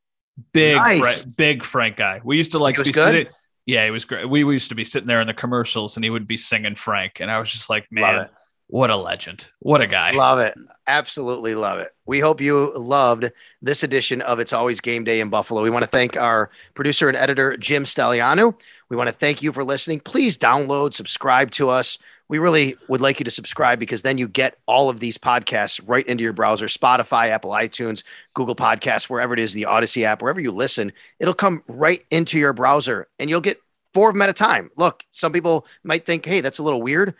Big, 0.53 0.77
Nice. 0.77 1.23
Fra- 1.23 1.31
big 1.37 1.65
Frank 1.65 1.97
guy. 1.97 2.21
We 2.23 2.37
used 2.37 2.53
to 2.53 2.61
like 2.61 2.77
be 2.77 2.85
good? 2.85 2.95
sitting. 2.95 3.27
Yeah, 3.67 3.85
he 3.85 3.91
was 3.91 4.05
great. 4.05 4.29
We, 4.29 4.45
we 4.45 4.55
used 4.55 4.69
to 4.69 4.75
be 4.77 4.85
sitting 4.85 5.07
there 5.09 5.21
in 5.21 5.27
the 5.27 5.35
commercials, 5.35 5.97
and 5.97 6.05
he 6.05 6.11
would 6.11 6.27
be 6.29 6.37
singing 6.37 6.75
Frank, 6.77 7.21
and 7.21 7.31
I 7.31 7.39
was 7.41 7.51
just 7.51 7.69
like, 7.69 7.87
man, 7.91 8.15
it. 8.27 8.31
What 8.71 8.91
a 8.91 8.97
legend! 8.97 9.49
What 9.59 9.81
a 9.81 9.89
guy! 9.89 10.13
Love 10.13 10.39
it. 10.39 10.57
Absolutely 10.87 11.57
love 11.57 11.81
it. 11.81 11.93
We 12.07 12.21
hope 12.21 12.41
you 12.41 12.73
loved 12.77 13.33
this 13.61 13.83
edition 13.83 14.23
of 14.23 14.39
It's 14.39 14.53
Always 14.53 14.81
Game 14.81 15.03
Day 15.03 15.19
in 15.19 15.29
Buffalo. 15.29 15.65
We 15.65 15.71
want 15.71 15.83
to 15.83 15.91
thank 15.91 16.17
our 16.17 16.51
producer 16.75 17.09
and 17.09 17.17
editor, 17.17 17.57
Jim 17.57 17.83
Staliano. 17.83 18.55
We 18.89 18.97
want 18.97 19.09
to 19.09 19.13
thank 19.13 19.43
you 19.43 19.51
for 19.51 19.65
listening. 19.65 19.99
Please 19.99 20.39
download, 20.39 20.95
subscribe 20.95 21.51
to 21.53 21.69
us. 21.69 21.99
We 22.29 22.39
really 22.39 22.77
would 22.87 23.01
like 23.01 23.19
you 23.19 23.25
to 23.25 23.31
subscribe 23.33 23.81
because 23.81 24.03
then 24.03 24.19
you 24.19 24.29
get 24.29 24.57
all 24.67 24.89
of 24.89 25.01
these 25.01 25.19
podcasts 25.19 25.81
right 25.85 26.07
into 26.07 26.23
your 26.23 26.33
browser 26.33 26.67
Spotify, 26.67 27.31
Apple 27.31 27.51
iTunes, 27.51 28.05
Google 28.35 28.55
Podcasts, 28.55 29.11
wherever 29.11 29.35
it 29.35 29.41
is, 29.41 29.53
the 29.53 29.67
Audacy 29.69 30.05
app, 30.05 30.23
wherever 30.23 30.41
you 30.41 30.53
listen. 30.53 30.93
It'll 31.19 31.35
come 31.35 31.65
right 31.67 32.07
into 32.13 32.39
your 32.39 32.53
browser 32.53 33.09
and 33.19 33.29
you'll 33.29 33.41
get 33.41 33.61
four 33.93 34.11
of 34.11 34.15
them 34.15 34.23
at 34.23 34.29
a 34.29 34.33
time. 34.33 34.71
Look, 34.77 35.03
some 35.11 35.33
people 35.33 35.67
might 35.83 36.07
think, 36.07 36.25
hey, 36.25 36.41
that's 36.41 36.61
a 36.61 36.63
little 36.63 36.81
weird 36.81 37.17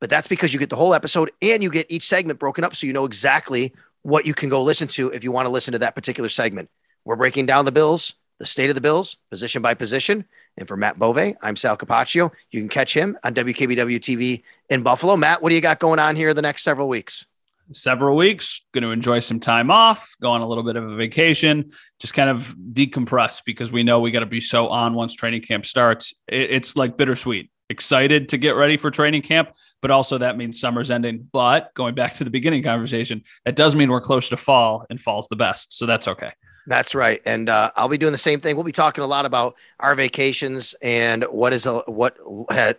but 0.00 0.10
that's 0.10 0.28
because 0.28 0.52
you 0.52 0.58
get 0.58 0.70
the 0.70 0.76
whole 0.76 0.94
episode 0.94 1.30
and 1.40 1.62
you 1.62 1.70
get 1.70 1.86
each 1.88 2.06
segment 2.06 2.38
broken 2.38 2.64
up 2.64 2.74
so 2.74 2.86
you 2.86 2.92
know 2.92 3.04
exactly 3.04 3.72
what 4.02 4.26
you 4.26 4.34
can 4.34 4.48
go 4.48 4.62
listen 4.62 4.86
to 4.86 5.08
if 5.10 5.24
you 5.24 5.32
want 5.32 5.46
to 5.46 5.50
listen 5.50 5.72
to 5.72 5.78
that 5.78 5.94
particular 5.94 6.28
segment. 6.28 6.70
We're 7.04 7.16
breaking 7.16 7.46
down 7.46 7.64
the 7.64 7.72
Bills, 7.72 8.14
the 8.38 8.46
state 8.46 8.68
of 8.68 8.74
the 8.74 8.80
Bills, 8.80 9.16
position 9.30 9.62
by 9.62 9.74
position. 9.74 10.24
And 10.56 10.68
for 10.68 10.76
Matt 10.76 10.98
Bove, 10.98 11.34
I'm 11.42 11.56
Sal 11.56 11.76
Capaccio. 11.76 12.30
You 12.50 12.60
can 12.60 12.68
catch 12.68 12.94
him 12.94 13.18
on 13.24 13.34
WKBW 13.34 13.98
TV 13.98 14.42
in 14.68 14.82
Buffalo. 14.82 15.16
Matt, 15.16 15.42
what 15.42 15.48
do 15.48 15.54
you 15.54 15.60
got 15.60 15.80
going 15.80 15.98
on 15.98 16.16
here 16.16 16.32
the 16.34 16.42
next 16.42 16.62
several 16.62 16.88
weeks? 16.88 17.26
Several 17.72 18.14
weeks, 18.14 18.60
going 18.72 18.82
to 18.82 18.90
enjoy 18.90 19.20
some 19.20 19.40
time 19.40 19.70
off, 19.70 20.14
go 20.20 20.30
on 20.30 20.42
a 20.42 20.46
little 20.46 20.64
bit 20.64 20.76
of 20.76 20.84
a 20.84 20.96
vacation, 20.96 21.70
just 21.98 22.12
kind 22.12 22.28
of 22.28 22.54
decompress 22.72 23.40
because 23.44 23.72
we 23.72 23.82
know 23.82 24.00
we 24.00 24.10
got 24.10 24.20
to 24.20 24.26
be 24.26 24.40
so 24.40 24.68
on 24.68 24.92
once 24.92 25.14
training 25.14 25.40
camp 25.40 25.64
starts. 25.64 26.12
It's 26.28 26.76
like 26.76 26.98
bittersweet. 26.98 27.50
Excited 27.74 28.28
to 28.28 28.38
get 28.38 28.52
ready 28.52 28.76
for 28.76 28.88
training 28.88 29.22
camp, 29.22 29.52
but 29.82 29.90
also 29.90 30.16
that 30.18 30.36
means 30.36 30.60
summer's 30.60 30.92
ending. 30.92 31.28
But 31.32 31.74
going 31.74 31.96
back 31.96 32.14
to 32.14 32.22
the 32.22 32.30
beginning 32.30 32.62
conversation, 32.62 33.24
that 33.44 33.56
does 33.56 33.74
mean 33.74 33.90
we're 33.90 34.00
close 34.00 34.28
to 34.28 34.36
fall, 34.36 34.86
and 34.90 35.00
fall's 35.00 35.26
the 35.26 35.34
best. 35.34 35.76
So 35.76 35.84
that's 35.84 36.06
okay. 36.06 36.30
That's 36.68 36.94
right, 36.94 37.20
and 37.26 37.50
uh, 37.50 37.72
I'll 37.74 37.88
be 37.88 37.98
doing 37.98 38.12
the 38.12 38.18
same 38.18 38.38
thing. 38.38 38.54
We'll 38.54 38.64
be 38.64 38.70
talking 38.70 39.02
a 39.02 39.08
lot 39.08 39.26
about 39.26 39.56
our 39.80 39.96
vacations 39.96 40.76
and 40.82 41.24
what 41.24 41.52
is 41.52 41.66
uh, 41.66 41.82
what 41.86 42.16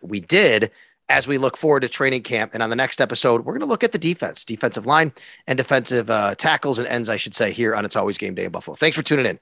we 0.02 0.22
did 0.22 0.72
as 1.10 1.28
we 1.28 1.38
look 1.38 1.58
forward 1.58 1.82
to 1.82 1.90
training 1.90 2.24
camp. 2.24 2.54
And 2.54 2.64
on 2.64 2.70
the 2.70 2.75
next 2.78 3.02
episode, 3.02 3.44
we're 3.44 3.54
going 3.54 3.60
to 3.60 3.68
look 3.68 3.84
at 3.84 3.92
the 3.92 3.98
defense, 3.98 4.46
defensive 4.46 4.86
line, 4.86 5.12
and 5.46 5.58
defensive 5.58 6.10
uh, 6.10 6.36
tackles 6.36 6.79
and 6.79 6.88
ends, 6.88 7.10
I 7.10 7.18
should 7.18 7.36
say, 7.36 7.51
here 7.51 7.75
on 7.75 7.84
It's 7.84 7.98
Always 7.98 8.18
Game 8.18 8.34
Day 8.34 8.46
in 8.46 8.51
Buffalo. 8.51 8.75
Thanks 8.75 8.96
for 8.96 9.03
tuning 9.03 9.25
in. 9.25 9.40